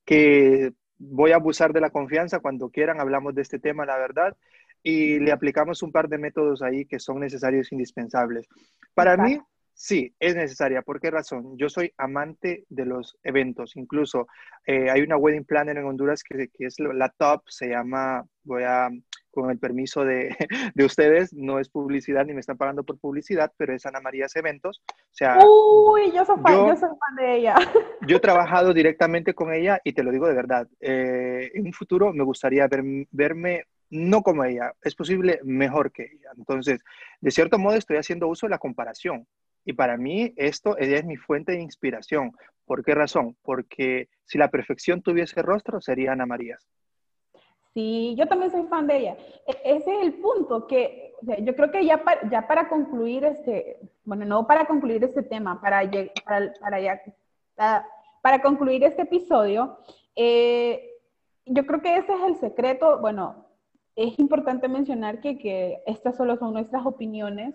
que 0.05 0.73
voy 0.99 1.31
a 1.31 1.37
abusar 1.37 1.73
de 1.73 1.81
la 1.81 1.91
confianza 1.91 2.41
cuando 2.41 2.69
quieran, 2.69 3.01
hablamos 3.01 3.33
de 3.37 3.43
este 3.43 3.61
tema, 3.61 3.87
la 3.87 3.97
verdad, 3.97 4.37
y 4.83 5.21
le 5.21 5.31
aplicamos 5.31 5.85
un 5.85 5.93
par 5.93 6.09
de 6.09 6.19
métodos 6.19 6.63
ahí 6.63 6.85
que 6.85 6.99
son 6.99 7.21
necesarios 7.21 7.71
e 7.71 7.77
indispensables. 7.77 8.49
Para 8.93 9.17
mí, 9.17 9.39
sí, 9.75 10.15
es 10.19 10.35
necesaria. 10.35 10.83
¿Por 10.83 11.01
qué 11.01 11.11
razón? 11.11 11.57
Yo 11.59 11.69
soy 11.69 11.93
amante 11.99 12.65
de 12.69 12.87
los 12.87 13.19
eventos, 13.23 13.77
incluso 13.77 14.27
eh, 14.67 14.91
hay 14.91 15.03
una 15.03 15.17
wedding 15.17 15.45
planner 15.45 15.77
en 15.77 15.85
Honduras 15.85 16.23
que, 16.23 16.49
que 16.49 16.67
es 16.67 16.77
la 16.79 17.09
top, 17.11 17.43
se 17.49 17.69
llama, 17.69 18.25
voy 18.45 18.63
a 18.63 18.89
con 19.35 19.51
el 19.51 19.59
permiso 19.59 20.05
de, 20.05 20.35
de, 20.75 20.85
ustedes, 20.85 21.33
no 21.35 21.59
es 21.59 21.69
publicidad 21.69 22.25
ni 22.25 22.33
me 22.33 22.41
están 22.41 22.57
pagando 22.57 22.85
por 22.85 22.99
publicidad, 22.99 23.53
pero 23.57 23.75
es 23.75 23.85
Ana 23.85 24.01
María 24.01 24.27
Eventos. 24.35 24.83
O 24.89 24.95
sea, 25.11 25.39
Uy, 25.45 26.13
yo 26.13 26.25
soy 26.25 26.41
fan, 26.41 26.67
yo, 26.67 26.77
soy 26.77 26.89
fan 26.89 27.17
de 27.17 27.37
ella. 27.37 27.55
Yo 28.07 28.19
he 28.19 28.21
trabajado 28.21 28.73
directamente 28.75 29.35
con 29.35 29.53
ella 29.53 29.81
y 29.83 29.93
te 29.93 30.03
lo 30.03 30.13
digo 30.13 30.29
de 30.29 30.35
verdad. 30.35 30.69
Eh, 30.81 31.51
en 31.55 31.67
un 31.67 31.73
futuro 31.73 32.13
me 32.13 32.23
gustaría 32.23 32.69
verme 33.11 33.65
no 33.91 34.23
como 34.23 34.45
ella, 34.45 34.73
es 34.83 34.95
posible 34.95 35.41
mejor 35.45 35.93
que 35.93 36.05
ella. 36.05 36.31
Entonces, 36.37 36.81
de 37.21 37.31
cierto 37.31 37.59
modo 37.59 37.77
estoy 37.77 37.97
haciendo 37.97 38.29
uso 38.29 38.47
de 38.47 38.51
la 38.51 38.59
comparación. 38.59 39.27
Y 39.65 39.73
para 39.73 39.97
mí 39.97 40.33
esto 40.37 40.77
ella 40.79 40.99
es 40.99 41.05
mi 41.05 41.17
fuente 41.17 41.53
de 41.53 41.63
inspiración. 41.63 42.33
¿Por 42.67 42.85
qué 42.85 42.95
razón? 42.95 43.37
Porque 43.43 44.09
si 44.25 44.39
la 44.39 44.49
perfección 44.49 45.03
tuviese 45.03 45.43
rostro, 45.43 45.81
sería 45.81 46.13
Ana 46.13 46.27
María. 46.27 46.59
Sí, 47.75 48.15
yo 48.17 48.27
también 48.29 48.53
soy 48.53 48.63
fan 48.69 48.87
de 48.87 48.97
ella. 48.97 49.17
E, 49.47 49.77
ese 49.77 49.97
es 49.97 50.03
el 50.03 50.15
punto 50.15 50.67
que 50.67 51.13
yo 51.41 51.57
creo 51.57 51.71
que 51.71 51.85
ya 51.85 52.05
para, 52.05 52.29
ya 52.31 52.47
para 52.47 52.69
concluir 52.69 53.25
este, 53.25 53.79
bueno, 54.05 54.25
no 54.25 54.47
para 54.47 54.67
concluir 54.67 55.03
este 55.03 55.23
tema, 55.23 55.61
para, 55.61 55.83
para, 56.25 57.87
para, 58.23 58.43
concluir 58.43 58.85
este 58.85 59.03
episodio, 59.03 59.79
eh, 60.15 60.91
yo 61.47 61.67
creo 61.67 61.81
que 61.83 61.97
ese 61.97 62.13
es 62.13 62.23
el 62.23 62.37
secreto. 62.37 63.01
Bueno, 63.01 63.47
es 63.97 64.19
importante 64.19 64.69
mencionar 64.69 65.21
que, 65.21 65.39
que 65.39 65.83
estas 65.87 66.17
solo 66.17 66.37
son 66.37 66.53
nuestras 66.53 66.87
opiniones 66.87 67.55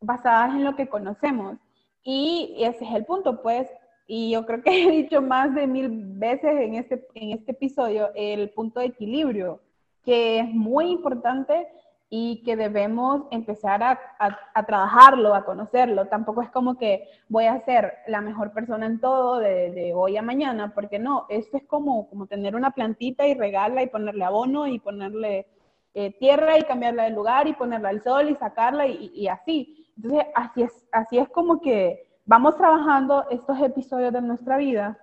basadas 0.00 0.54
en 0.54 0.64
lo 0.64 0.76
que 0.76 0.88
conocemos. 0.88 1.56
Y 2.02 2.56
ese 2.58 2.84
es 2.84 2.94
el 2.94 3.04
punto, 3.04 3.42
pues 3.42 3.68
y 4.12 4.32
yo 4.32 4.44
creo 4.44 4.60
que 4.60 4.70
he 4.82 4.90
dicho 4.90 5.22
más 5.22 5.54
de 5.54 5.68
mil 5.68 5.88
veces 5.88 6.60
en 6.60 6.74
este, 6.74 7.06
en 7.14 7.30
este 7.30 7.52
episodio 7.52 8.10
el 8.16 8.50
punto 8.50 8.80
de 8.80 8.86
equilibrio, 8.86 9.60
que 10.04 10.40
es 10.40 10.48
muy 10.48 10.90
importante 10.90 11.68
y 12.12 12.42
que 12.42 12.56
debemos 12.56 13.22
empezar 13.30 13.84
a, 13.84 14.00
a, 14.18 14.66
trabajarlo, 14.66 15.32
a 15.32 15.44
conocerlo. 15.44 16.08
Tampoco 16.08 16.42
es 16.42 16.50
como 16.50 16.76
que 16.76 17.08
voy 17.28 17.44
a 17.44 17.64
ser 17.64 17.98
la 18.08 18.20
mejor 18.20 18.52
persona 18.52 18.86
en 18.86 18.98
todo 18.98 19.38
de, 19.38 19.70
de, 19.70 19.94
hoy 19.94 20.16
a 20.16 20.22
mañana, 20.22 20.74
porque 20.74 20.98
no, 20.98 21.26
esto 21.28 21.56
es 21.56 21.62
como, 21.68 22.08
como 22.08 22.26
tener 22.26 22.56
una 22.56 22.72
plantita 22.72 23.28
y 23.28 23.34
regarla 23.34 23.84
y 23.84 23.90
ponerle 23.90 24.24
abono 24.24 24.66
y 24.66 24.80
ponerle 24.80 25.46
eh, 25.94 26.12
tierra 26.18 26.58
y 26.58 26.62
cambiarla 26.62 27.04
de 27.04 27.10
lugar 27.10 27.46
y 27.46 27.52
ponerla 27.52 27.90
al 27.90 28.02
sol 28.02 28.28
y 28.28 28.34
sacarla 28.34 28.88
y, 28.88 29.12
y 29.14 29.28
así. 29.28 29.79
Entonces, 30.02 30.32
así 30.34 30.62
es, 30.62 30.72
así 30.92 31.18
es 31.18 31.28
como 31.28 31.60
que 31.60 32.08
vamos 32.24 32.56
trabajando 32.56 33.28
estos 33.28 33.60
episodios 33.60 34.12
de 34.14 34.22
nuestra 34.22 34.56
vida 34.56 34.98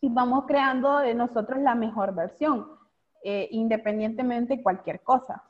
y 0.00 0.08
vamos 0.08 0.44
creando 0.46 0.98
de 0.98 1.14
nosotros 1.14 1.60
la 1.60 1.74
mejor 1.74 2.14
versión, 2.14 2.78
eh, 3.24 3.48
independientemente 3.50 4.56
de 4.56 4.62
cualquier 4.62 5.00
cosa. 5.00 5.42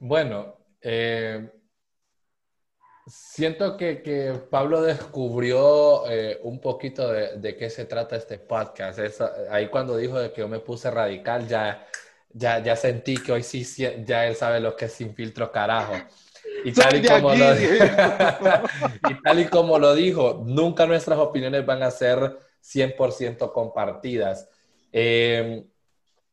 Bueno, 0.00 0.56
eh, 0.80 1.52
siento 3.06 3.76
que, 3.76 4.42
Pablo 4.50 4.82
descubrió 4.82 6.10
eh, 6.10 6.40
un 6.42 6.60
poquito 6.60 7.12
de, 7.12 7.56
qué 7.56 7.70
se 7.70 7.84
trata 7.84 8.16
este 8.16 8.38
podcast. 8.38 8.98
ahí 9.50 9.68
cuando 9.68 9.96
dijo 9.96 10.18
de 10.18 10.32
que 10.32 10.40
yo 10.40 10.48
me 10.48 10.58
puse 10.58 10.90
radical, 10.90 11.46
ya, 11.46 11.86
ya, 12.34 12.58
ya 12.60 12.76
sentí 12.76 13.16
que 13.16 13.32
hoy 13.32 13.42
sí 13.42 13.64
ya 14.04 14.26
él 14.26 14.34
sabe 14.34 14.60
lo 14.60 14.76
que 14.76 14.86
es 14.86 14.92
sin 14.92 15.14
filtro 15.14 15.50
carajo. 15.50 15.94
Y 16.64 16.72
tal 16.72 16.96
y, 16.96 17.08
como 17.08 17.34
lo, 17.34 17.54
y 19.10 19.22
tal 19.22 19.38
y 19.40 19.46
como 19.46 19.78
lo 19.78 19.94
dijo, 19.94 20.42
nunca 20.44 20.86
nuestras 20.86 21.18
opiniones 21.18 21.64
van 21.64 21.82
a 21.82 21.90
ser 21.90 22.38
100% 22.62 23.52
compartidas. 23.52 24.48
Eh, 24.92 25.64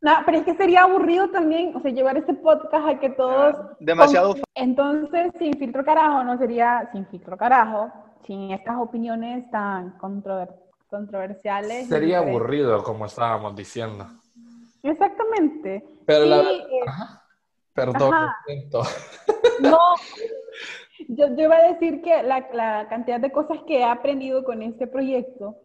no, 0.01 0.11
pero 0.25 0.37
es 0.37 0.45
que 0.45 0.55
sería 0.55 0.83
aburrido 0.83 1.29
también, 1.29 1.75
o 1.75 1.81
sea, 1.81 1.91
llevar 1.91 2.17
este 2.17 2.33
podcast 2.33 2.87
a 2.87 2.99
que 2.99 3.09
todos... 3.09 3.55
Demasiado... 3.79 4.35
Entonces, 4.55 5.31
sin 5.37 5.57
filtro 5.57 5.83
carajo, 5.83 6.23
no 6.23 6.37
sería 6.37 6.89
sin 6.93 7.05
filtro 7.07 7.35
carajo, 7.35 7.91
sin 8.25 8.51
estas 8.51 8.77
opiniones 8.77 9.49
tan 9.51 9.97
controversiales. 10.89 11.87
Sería 11.89 12.19
aburrido, 12.19 12.81
como 12.83 13.05
estábamos 13.05 13.55
diciendo. 13.57 14.07
Exactamente. 14.83 15.83
Pero 16.05 16.25
la... 16.25 16.41
Eh, 16.41 16.67
Perdón, 17.73 18.13
No, 19.61 19.77
yo, 21.07 21.27
yo, 21.35 21.43
iba 21.43 21.55
a 21.55 21.71
decir 21.71 22.01
que 22.01 22.23
la, 22.23 22.49
la 22.53 22.87
cantidad 22.89 23.19
de 23.19 23.31
cosas 23.31 23.59
que 23.67 23.79
he 23.79 23.83
aprendido 23.83 24.43
con 24.43 24.61
este 24.61 24.87
proyecto 24.87 25.57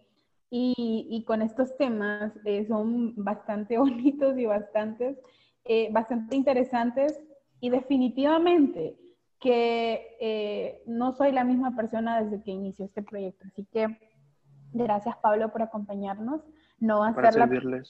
y, 0.56 1.24
con 1.26 1.42
estos 1.42 1.76
temas 1.76 2.32
eh, 2.44 2.64
son 2.66 3.14
bastante 3.16 3.76
bonitos 3.78 4.38
y 4.38 4.46
bastantes, 4.46 5.18
eh, 5.64 5.88
bastante 5.90 6.36
interesantes 6.36 7.20
y 7.60 7.70
definitivamente 7.70 8.96
que 9.40 10.16
eh, 10.20 10.82
no 10.86 11.12
soy 11.12 11.32
la 11.32 11.44
misma 11.44 11.74
persona 11.74 12.22
desde 12.22 12.42
que 12.42 12.52
inició 12.52 12.84
este 12.84 13.02
proyecto. 13.02 13.46
Así 13.48 13.66
que 13.66 13.98
gracias 14.72 15.16
Pablo 15.16 15.50
por 15.50 15.62
acompañarnos. 15.62 16.40
No 16.78 17.00
va 17.00 17.08
a, 17.08 17.14
ser 17.14 17.36
la, 17.36 17.82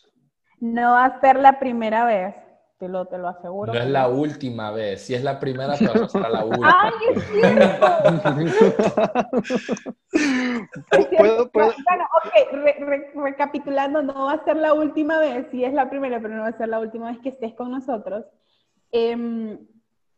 no 0.60 0.92
va 0.92 1.04
a 1.04 1.20
ser 1.20 1.38
la 1.38 1.58
primera 1.58 2.04
vez 2.04 2.34
te 2.78 2.88
lo, 2.88 3.06
te 3.06 3.18
lo 3.18 3.28
aseguro. 3.28 3.72
No 3.72 3.78
es 3.78 3.88
la 3.88 4.08
última 4.08 4.70
vez. 4.70 5.02
Si 5.02 5.14
es 5.14 5.22
la 5.22 5.38
primera, 5.38 5.74
pero 5.78 6.08
será 6.08 6.28
la 6.28 6.44
última. 6.44 6.70
¡Ay, 6.82 6.92
es 7.14 7.24
cierto! 7.24 7.86
¿Puedo, 11.16 11.50
puedo? 11.50 11.72
Bueno, 11.88 12.04
ok, 12.24 12.32
recapitulando, 13.14 14.02
no 14.02 14.24
va 14.24 14.32
a 14.32 14.44
ser 14.44 14.56
la 14.56 14.74
última 14.74 15.18
vez. 15.18 15.46
Sí 15.50 15.64
es 15.64 15.72
la 15.72 15.88
primera, 15.88 16.20
pero 16.20 16.34
no 16.34 16.42
va 16.42 16.48
a 16.48 16.58
ser 16.58 16.68
la 16.68 16.80
última 16.80 17.10
vez 17.10 17.20
que 17.20 17.30
estés 17.30 17.54
con 17.54 17.70
nosotros. 17.70 18.24
Em, 18.90 19.58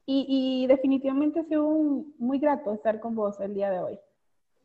y, 0.07 0.63
y, 0.63 0.67
definitivamente 0.67 1.41
ha 1.41 1.45
sido 1.45 1.69
muy 2.19 2.39
grato 2.39 2.73
estar 2.73 3.01
con 3.01 3.15
vos 3.15 3.41
el 3.41 3.55
día 3.55 3.71
de 3.71 3.81
hoy. 3.81 3.99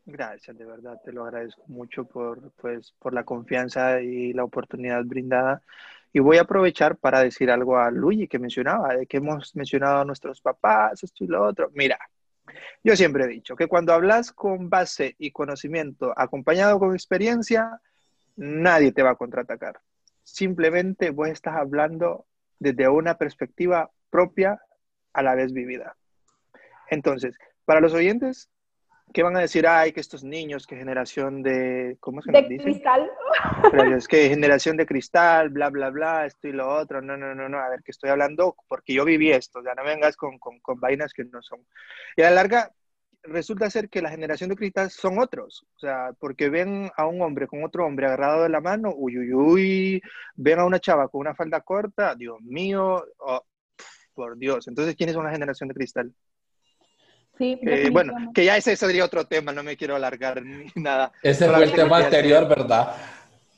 Gracias, 0.04 0.58
de 0.58 0.64
verdad, 0.64 1.00
te 1.04 1.12
lo 1.12 1.24
agradezco 1.24 1.62
mucho 1.68 2.04
por, 2.04 2.50
pues, 2.52 2.92
por 2.98 3.14
la 3.14 3.22
confianza 3.24 4.00
y 4.00 4.32
la 4.32 4.42
oportunidad 4.42 5.04
brindada. 5.04 5.62
Y 6.12 6.18
voy 6.18 6.38
a 6.38 6.42
aprovechar 6.42 6.96
para 6.96 7.22
decir 7.22 7.50
algo 7.50 7.78
a 7.78 7.90
Luigi 7.90 8.26
que 8.26 8.40
mencionaba, 8.40 8.96
de 8.96 9.06
que 9.06 9.18
hemos 9.18 9.54
mencionado 9.54 10.00
a 10.00 10.04
nuestros 10.04 10.40
papás, 10.40 11.02
esto 11.04 11.24
y 11.24 11.28
lo 11.28 11.44
otro. 11.44 11.70
Mira, 11.74 11.98
yo 12.82 12.96
siempre 12.96 13.24
he 13.24 13.28
dicho 13.28 13.54
que 13.54 13.68
cuando 13.68 13.92
hablas 13.92 14.32
con 14.32 14.68
base 14.68 15.14
y 15.18 15.30
conocimiento 15.30 16.12
acompañado 16.16 16.80
con 16.80 16.92
experiencia, 16.92 17.80
nadie 18.36 18.92
te 18.92 19.04
va 19.04 19.10
a 19.10 19.16
contraatacar. 19.16 19.80
Simplemente 20.24 21.10
vos 21.10 21.28
estás 21.28 21.56
hablando 21.56 22.26
desde 22.58 22.88
una 22.88 23.18
perspectiva 23.18 23.90
propia 24.10 24.60
a 25.12 25.22
la 25.22 25.36
vez 25.36 25.52
vivida. 25.52 25.96
Entonces, 26.90 27.36
para 27.64 27.80
los 27.80 27.94
oyentes, 27.94 28.50
¿Qué 29.12 29.22
van 29.22 29.36
a 29.36 29.40
decir? 29.40 29.66
Ay, 29.66 29.92
que 29.92 30.00
estos 30.00 30.24
niños, 30.24 30.66
que 30.66 30.76
generación 30.76 31.42
de... 31.42 31.96
¿Cómo 32.00 32.20
es 32.20 32.26
que 32.26 32.32
de 32.32 32.58
cristal. 32.58 33.10
es 33.96 34.08
que 34.08 34.28
generación 34.28 34.76
de 34.76 34.86
cristal, 34.86 35.50
bla, 35.50 35.70
bla, 35.70 35.90
bla, 35.90 36.26
esto 36.26 36.48
y 36.48 36.52
lo 36.52 36.68
otro. 36.68 37.02
No, 37.02 37.16
no, 37.16 37.34
no, 37.34 37.48
no. 37.48 37.58
A 37.58 37.68
ver, 37.68 37.82
que 37.82 37.90
estoy 37.90 38.10
hablando 38.10 38.56
porque 38.68 38.94
yo 38.94 39.04
viví 39.04 39.30
esto. 39.30 39.62
Ya 39.64 39.74
no 39.74 39.84
vengas 39.84 40.16
con, 40.16 40.38
con, 40.38 40.60
con 40.60 40.80
vainas 40.80 41.12
que 41.12 41.24
no 41.24 41.42
son. 41.42 41.60
Y 42.16 42.22
a 42.22 42.30
la 42.30 42.36
larga, 42.36 42.72
resulta 43.22 43.70
ser 43.70 43.88
que 43.88 44.02
la 44.02 44.10
generación 44.10 44.50
de 44.50 44.56
cristal 44.56 44.90
son 44.90 45.18
otros. 45.18 45.66
O 45.76 45.78
sea, 45.78 46.12
porque 46.18 46.48
ven 46.48 46.90
a 46.96 47.06
un 47.06 47.22
hombre 47.22 47.46
con 47.46 47.64
otro 47.64 47.86
hombre 47.86 48.06
agarrado 48.06 48.42
de 48.42 48.48
la 48.48 48.60
mano, 48.60 48.92
uy, 48.94 49.18
uy, 49.18 49.32
uy. 49.32 50.02
Ven 50.34 50.58
a 50.58 50.64
una 50.64 50.80
chava 50.80 51.08
con 51.08 51.20
una 51.20 51.34
falda 51.34 51.60
corta, 51.60 52.14
Dios 52.14 52.40
mío, 52.42 53.04
oh, 53.18 53.44
por 54.14 54.36
Dios. 54.36 54.68
Entonces, 54.68 54.96
¿quiénes 54.96 55.14
son 55.14 55.24
la 55.24 55.32
generación 55.32 55.68
de 55.68 55.74
cristal? 55.74 56.12
Sí, 57.38 57.58
eh, 57.62 57.88
bueno, 57.90 58.14
que 58.34 58.44
ya 58.44 58.56
ese 58.56 58.76
sería 58.76 59.04
otro 59.04 59.24
tema, 59.24 59.52
no 59.52 59.62
me 59.62 59.76
quiero 59.76 59.96
alargar 59.96 60.42
ni 60.42 60.66
nada. 60.74 61.12
Ese 61.22 61.48
fue 61.48 61.64
el 61.64 61.72
tema 61.72 61.98
anterior, 61.98 62.46
¿verdad? 62.46 62.94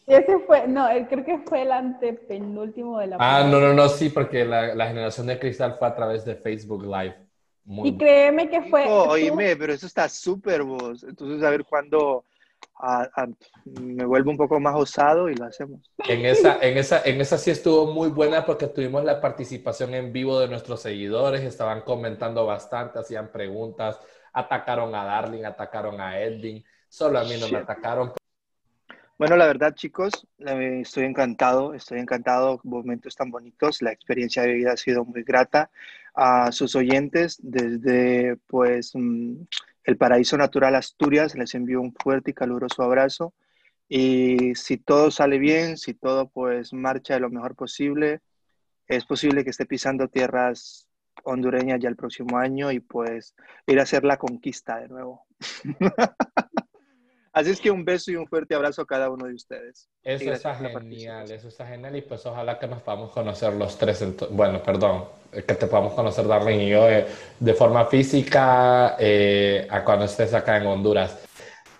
Ese 0.06 0.38
fue, 0.46 0.68
no, 0.68 0.86
creo 1.08 1.24
que 1.24 1.38
fue 1.38 1.62
el 1.62 1.72
antepenúltimo 1.72 2.98
de 2.98 3.06
la. 3.08 3.16
Ah, 3.18 3.44
no, 3.44 3.58
no, 3.58 3.72
no, 3.72 3.88
sí, 3.88 4.10
porque 4.10 4.44
la, 4.44 4.74
la, 4.74 4.86
generación 4.86 5.26
de 5.26 5.38
cristal 5.38 5.76
fue 5.78 5.88
a 5.88 5.94
través 5.94 6.24
de 6.24 6.34
Facebook 6.34 6.84
Live. 6.84 7.16
y 7.66 7.96
créeme 7.96 8.50
que 8.50 8.62
fue. 8.62 8.86
oíme, 8.86 9.56
pero 9.56 9.72
eso 9.72 9.86
está 9.86 10.08
súper 10.08 10.62
vos. 10.62 11.04
Entonces, 11.04 11.42
a 11.42 11.50
ver 11.50 11.64
cuándo 11.64 12.24
me 13.64 14.04
vuelvo 14.04 14.30
un 14.30 14.36
poco 14.36 14.60
más 14.60 14.74
osado 14.74 15.28
y 15.30 15.34
lo 15.34 15.46
hacemos. 15.46 15.90
En 16.08 16.24
esa, 16.26 16.58
en, 16.60 16.76
esa, 16.76 17.02
en 17.04 17.20
esa 17.20 17.38
sí 17.38 17.50
estuvo 17.50 17.92
muy 17.92 18.10
buena 18.10 18.44
porque 18.44 18.66
tuvimos 18.66 19.04
la 19.04 19.20
participación 19.20 19.94
en 19.94 20.12
vivo 20.12 20.38
de 20.40 20.48
nuestros 20.48 20.82
seguidores, 20.82 21.42
estaban 21.42 21.82
comentando 21.82 22.44
bastante, 22.46 22.98
hacían 22.98 23.30
preguntas, 23.32 23.98
atacaron 24.32 24.94
a 24.94 25.04
Darling, 25.04 25.44
atacaron 25.44 26.00
a 26.00 26.20
Edwin, 26.20 26.64
solo 26.88 27.18
a 27.18 27.24
mí 27.24 27.36
no 27.40 27.48
me 27.48 27.58
atacaron. 27.58 28.12
Bueno, 29.16 29.36
la 29.36 29.46
verdad, 29.46 29.74
chicos, 29.74 30.26
estoy 30.38 31.04
encantado, 31.04 31.72
estoy 31.72 32.00
encantado, 32.00 32.60
momentos 32.64 33.14
tan 33.14 33.30
bonitos, 33.30 33.80
la 33.80 33.92
experiencia 33.92 34.42
de 34.42 34.54
vida 34.54 34.72
ha 34.72 34.76
sido 34.76 35.04
muy 35.04 35.22
grata 35.22 35.70
a 36.14 36.50
sus 36.50 36.74
oyentes 36.74 37.38
desde, 37.40 38.36
pues, 38.48 38.90
mm, 38.94 39.42
el 39.84 39.96
Paraíso 39.96 40.36
Natural 40.36 40.74
Asturias 40.74 41.34
les 41.34 41.54
envío 41.54 41.80
un 41.80 41.94
fuerte 41.94 42.30
y 42.30 42.34
caluroso 42.34 42.82
abrazo. 42.82 43.34
Y 43.88 44.54
si 44.54 44.78
todo 44.78 45.10
sale 45.10 45.38
bien, 45.38 45.76
si 45.76 45.94
todo 45.94 46.28
pues 46.28 46.72
marcha 46.72 47.14
de 47.14 47.20
lo 47.20 47.30
mejor 47.30 47.54
posible, 47.54 48.20
es 48.88 49.04
posible 49.04 49.44
que 49.44 49.50
esté 49.50 49.66
pisando 49.66 50.08
tierras 50.08 50.88
hondureñas 51.22 51.80
ya 51.80 51.88
el 51.88 51.96
próximo 51.96 52.38
año 52.38 52.72
y 52.72 52.80
pues 52.80 53.34
ir 53.66 53.78
a 53.78 53.82
hacer 53.84 54.04
la 54.04 54.16
conquista 54.16 54.78
de 54.80 54.88
nuevo. 54.88 55.26
Así 57.34 57.50
es 57.50 57.60
que 57.60 57.68
un 57.68 57.84
beso 57.84 58.12
y 58.12 58.16
un 58.16 58.28
fuerte 58.28 58.54
abrazo 58.54 58.82
a 58.82 58.86
cada 58.86 59.10
uno 59.10 59.26
de 59.26 59.34
ustedes. 59.34 59.88
Eso 60.04 60.32
está 60.32 60.54
genial, 60.54 61.28
eso 61.28 61.48
está 61.48 61.66
genial 61.66 61.96
y 61.96 62.02
pues 62.02 62.24
ojalá 62.26 62.60
que 62.60 62.68
nos 62.68 62.80
podamos 62.80 63.10
conocer 63.10 63.52
los 63.54 63.76
tres, 63.76 64.04
bueno, 64.30 64.62
perdón, 64.62 65.06
que 65.32 65.42
te 65.42 65.66
podamos 65.66 65.94
conocer 65.94 66.28
Darlene 66.28 66.66
y 66.66 66.70
yo 66.70 66.88
eh, 66.88 67.06
de 67.40 67.54
forma 67.54 67.86
física 67.86 68.94
eh, 69.00 69.66
a 69.68 69.82
cuando 69.82 70.04
estés 70.04 70.32
acá 70.32 70.58
en 70.58 70.66
Honduras. 70.66 71.18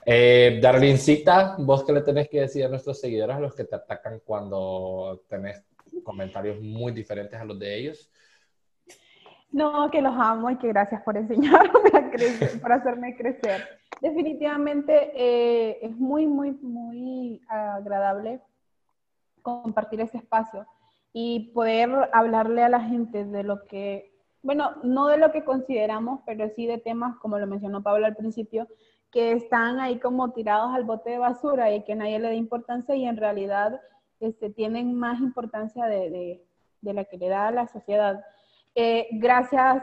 Eh, 0.04 0.58
Darlencita, 0.60 1.54
vos 1.58 1.84
qué 1.84 1.92
le 1.92 2.00
tenés 2.00 2.28
que 2.28 2.40
decir 2.40 2.64
a 2.64 2.68
nuestros 2.68 3.00
seguidores, 3.00 3.36
a 3.36 3.40
los 3.40 3.54
que 3.54 3.62
te 3.62 3.76
atacan 3.76 4.22
cuando 4.24 5.22
tenés 5.28 5.62
comentarios 6.02 6.60
muy 6.60 6.90
diferentes 6.90 7.40
a 7.40 7.44
los 7.44 7.56
de 7.60 7.78
ellos. 7.78 8.10
No, 9.54 9.88
que 9.88 10.02
los 10.02 10.16
amo 10.18 10.50
y 10.50 10.56
que 10.56 10.66
gracias 10.66 11.00
por 11.02 11.16
enseñarme 11.16 11.90
a 11.94 12.10
crecer, 12.10 12.60
por 12.60 12.72
hacerme 12.72 13.16
crecer. 13.16 13.62
Definitivamente 14.00 15.12
eh, 15.14 15.78
es 15.80 15.96
muy, 15.96 16.26
muy, 16.26 16.50
muy 16.60 17.40
agradable 17.46 18.40
compartir 19.42 20.00
ese 20.00 20.18
espacio 20.18 20.66
y 21.12 21.52
poder 21.54 21.88
hablarle 22.12 22.64
a 22.64 22.68
la 22.68 22.80
gente 22.80 23.24
de 23.24 23.44
lo 23.44 23.64
que, 23.66 24.18
bueno, 24.42 24.72
no 24.82 25.06
de 25.06 25.18
lo 25.18 25.30
que 25.30 25.44
consideramos, 25.44 26.18
pero 26.26 26.48
sí 26.48 26.66
de 26.66 26.78
temas, 26.78 27.16
como 27.18 27.38
lo 27.38 27.46
mencionó 27.46 27.80
Pablo 27.80 28.06
al 28.06 28.16
principio, 28.16 28.66
que 29.12 29.30
están 29.30 29.78
ahí 29.78 30.00
como 30.00 30.32
tirados 30.32 30.74
al 30.74 30.82
bote 30.82 31.10
de 31.10 31.18
basura 31.18 31.72
y 31.72 31.84
que 31.84 31.94
nadie 31.94 32.18
le 32.18 32.26
da 32.26 32.34
importancia 32.34 32.96
y 32.96 33.06
en 33.06 33.16
realidad 33.16 33.80
este, 34.18 34.50
tienen 34.50 34.96
más 34.96 35.20
importancia 35.20 35.86
de, 35.86 36.44
de 36.80 36.92
la 36.92 37.04
que 37.04 37.18
le 37.18 37.28
da 37.28 37.46
a 37.46 37.52
la 37.52 37.68
sociedad. 37.68 38.24
Eh, 38.74 39.08
gracias 39.12 39.82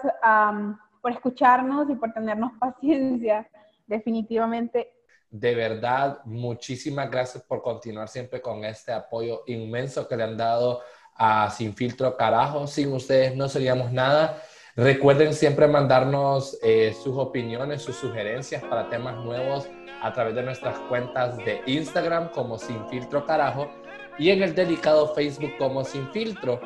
por 1.01 1.11
escucharnos 1.11 1.89
y 1.89 1.95
por 1.95 2.13
tenernos 2.13 2.51
paciencia, 2.59 3.49
definitivamente. 3.87 4.93
De 5.29 5.55
verdad, 5.55 6.19
muchísimas 6.25 7.09
gracias 7.09 7.43
por 7.43 7.61
continuar 7.61 8.09
siempre 8.09 8.41
con 8.41 8.65
este 8.65 8.91
apoyo 8.91 9.43
inmenso 9.47 10.07
que 10.07 10.17
le 10.17 10.23
han 10.23 10.35
dado 10.35 10.81
a 11.15 11.49
Sin 11.49 11.73
Filtro 11.73 12.17
Carajo. 12.17 12.67
Sin 12.67 12.91
ustedes 12.91 13.35
no 13.35 13.47
seríamos 13.47 13.91
nada. 13.93 14.41
Recuerden 14.75 15.33
siempre 15.33 15.67
mandarnos 15.67 16.57
eh, 16.61 16.93
sus 17.01 17.17
opiniones, 17.17 17.81
sus 17.81 17.95
sugerencias 17.95 18.63
para 18.63 18.89
temas 18.89 19.23
nuevos 19.23 19.69
a 20.01 20.11
través 20.13 20.35
de 20.35 20.43
nuestras 20.43 20.77
cuentas 20.89 21.37
de 21.37 21.61
Instagram 21.65 22.31
como 22.31 22.57
Sin 22.57 22.85
Filtro 22.87 23.25
Carajo 23.25 23.69
y 24.17 24.31
en 24.31 24.43
el 24.43 24.55
delicado 24.55 25.13
Facebook 25.13 25.53
como 25.57 25.85
Sin 25.85 26.09
Filtro. 26.11 26.59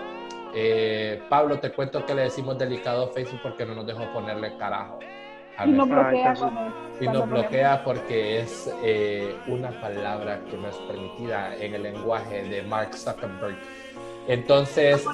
Eh, 0.57 1.21
Pablo, 1.29 1.59
te 1.59 1.71
cuento 1.71 2.05
que 2.05 2.15
le 2.15 2.23
decimos 2.23 2.57
delicado 2.57 3.09
Facebook 3.09 3.41
porque 3.43 3.65
no 3.65 3.75
nos 3.75 3.85
dejó 3.85 4.05
ponerle 4.13 4.55
carajo. 4.57 4.99
Y 5.65 5.69
nos 5.69 5.87
bloquea, 5.87 6.33
y 6.99 7.07
nos 7.07 7.29
bloquea 7.29 7.83
porque 7.83 8.39
es 8.39 8.73
eh, 8.83 9.35
una 9.47 9.69
palabra 9.81 10.41
que 10.49 10.57
no 10.57 10.67
es 10.67 10.75
permitida 10.77 11.55
en 11.57 11.75
el 11.75 11.83
lenguaje 11.83 12.43
de 12.43 12.61
Mark 12.63 12.93
Zuckerberg. 12.93 13.57
Entonces, 14.27 15.05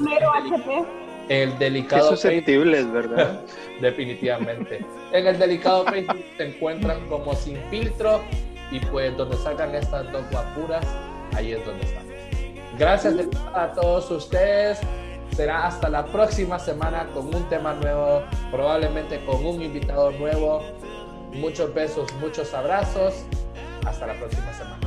el 1.29 1.57
delicado 1.59 2.09
Qué 2.09 2.15
susceptibles, 2.15 2.91
¿verdad? 2.91 3.41
Definitivamente. 3.81 4.85
En 5.11 5.27
el 5.27 5.37
delicado 5.37 5.85
Facebook 5.85 6.25
se 6.37 6.49
encuentran 6.49 7.07
como 7.07 7.33
sin 7.33 7.57
filtro 7.69 8.21
y 8.71 8.79
pues 8.79 9.15
donde 9.17 9.37
salgan 9.37 9.75
estas 9.75 10.11
dos 10.11 10.23
guapuras, 10.31 10.85
ahí 11.33 11.51
es 11.53 11.65
donde 11.65 11.85
estamos. 11.85 12.11
Gracias 12.77 13.15
a 13.53 13.71
todos 13.73 14.09
ustedes. 14.09 14.79
Será 15.35 15.67
hasta 15.67 15.89
la 15.89 16.05
próxima 16.05 16.59
semana 16.59 17.07
con 17.13 17.33
un 17.33 17.47
tema 17.49 17.73
nuevo, 17.73 18.23
probablemente 18.51 19.23
con 19.25 19.45
un 19.45 19.61
invitado 19.61 20.11
nuevo. 20.11 20.61
Muchos 21.33 21.73
besos, 21.73 22.11
muchos 22.19 22.53
abrazos. 22.53 23.23
Hasta 23.85 24.07
la 24.07 24.13
próxima 24.13 24.53
semana. 24.53 24.80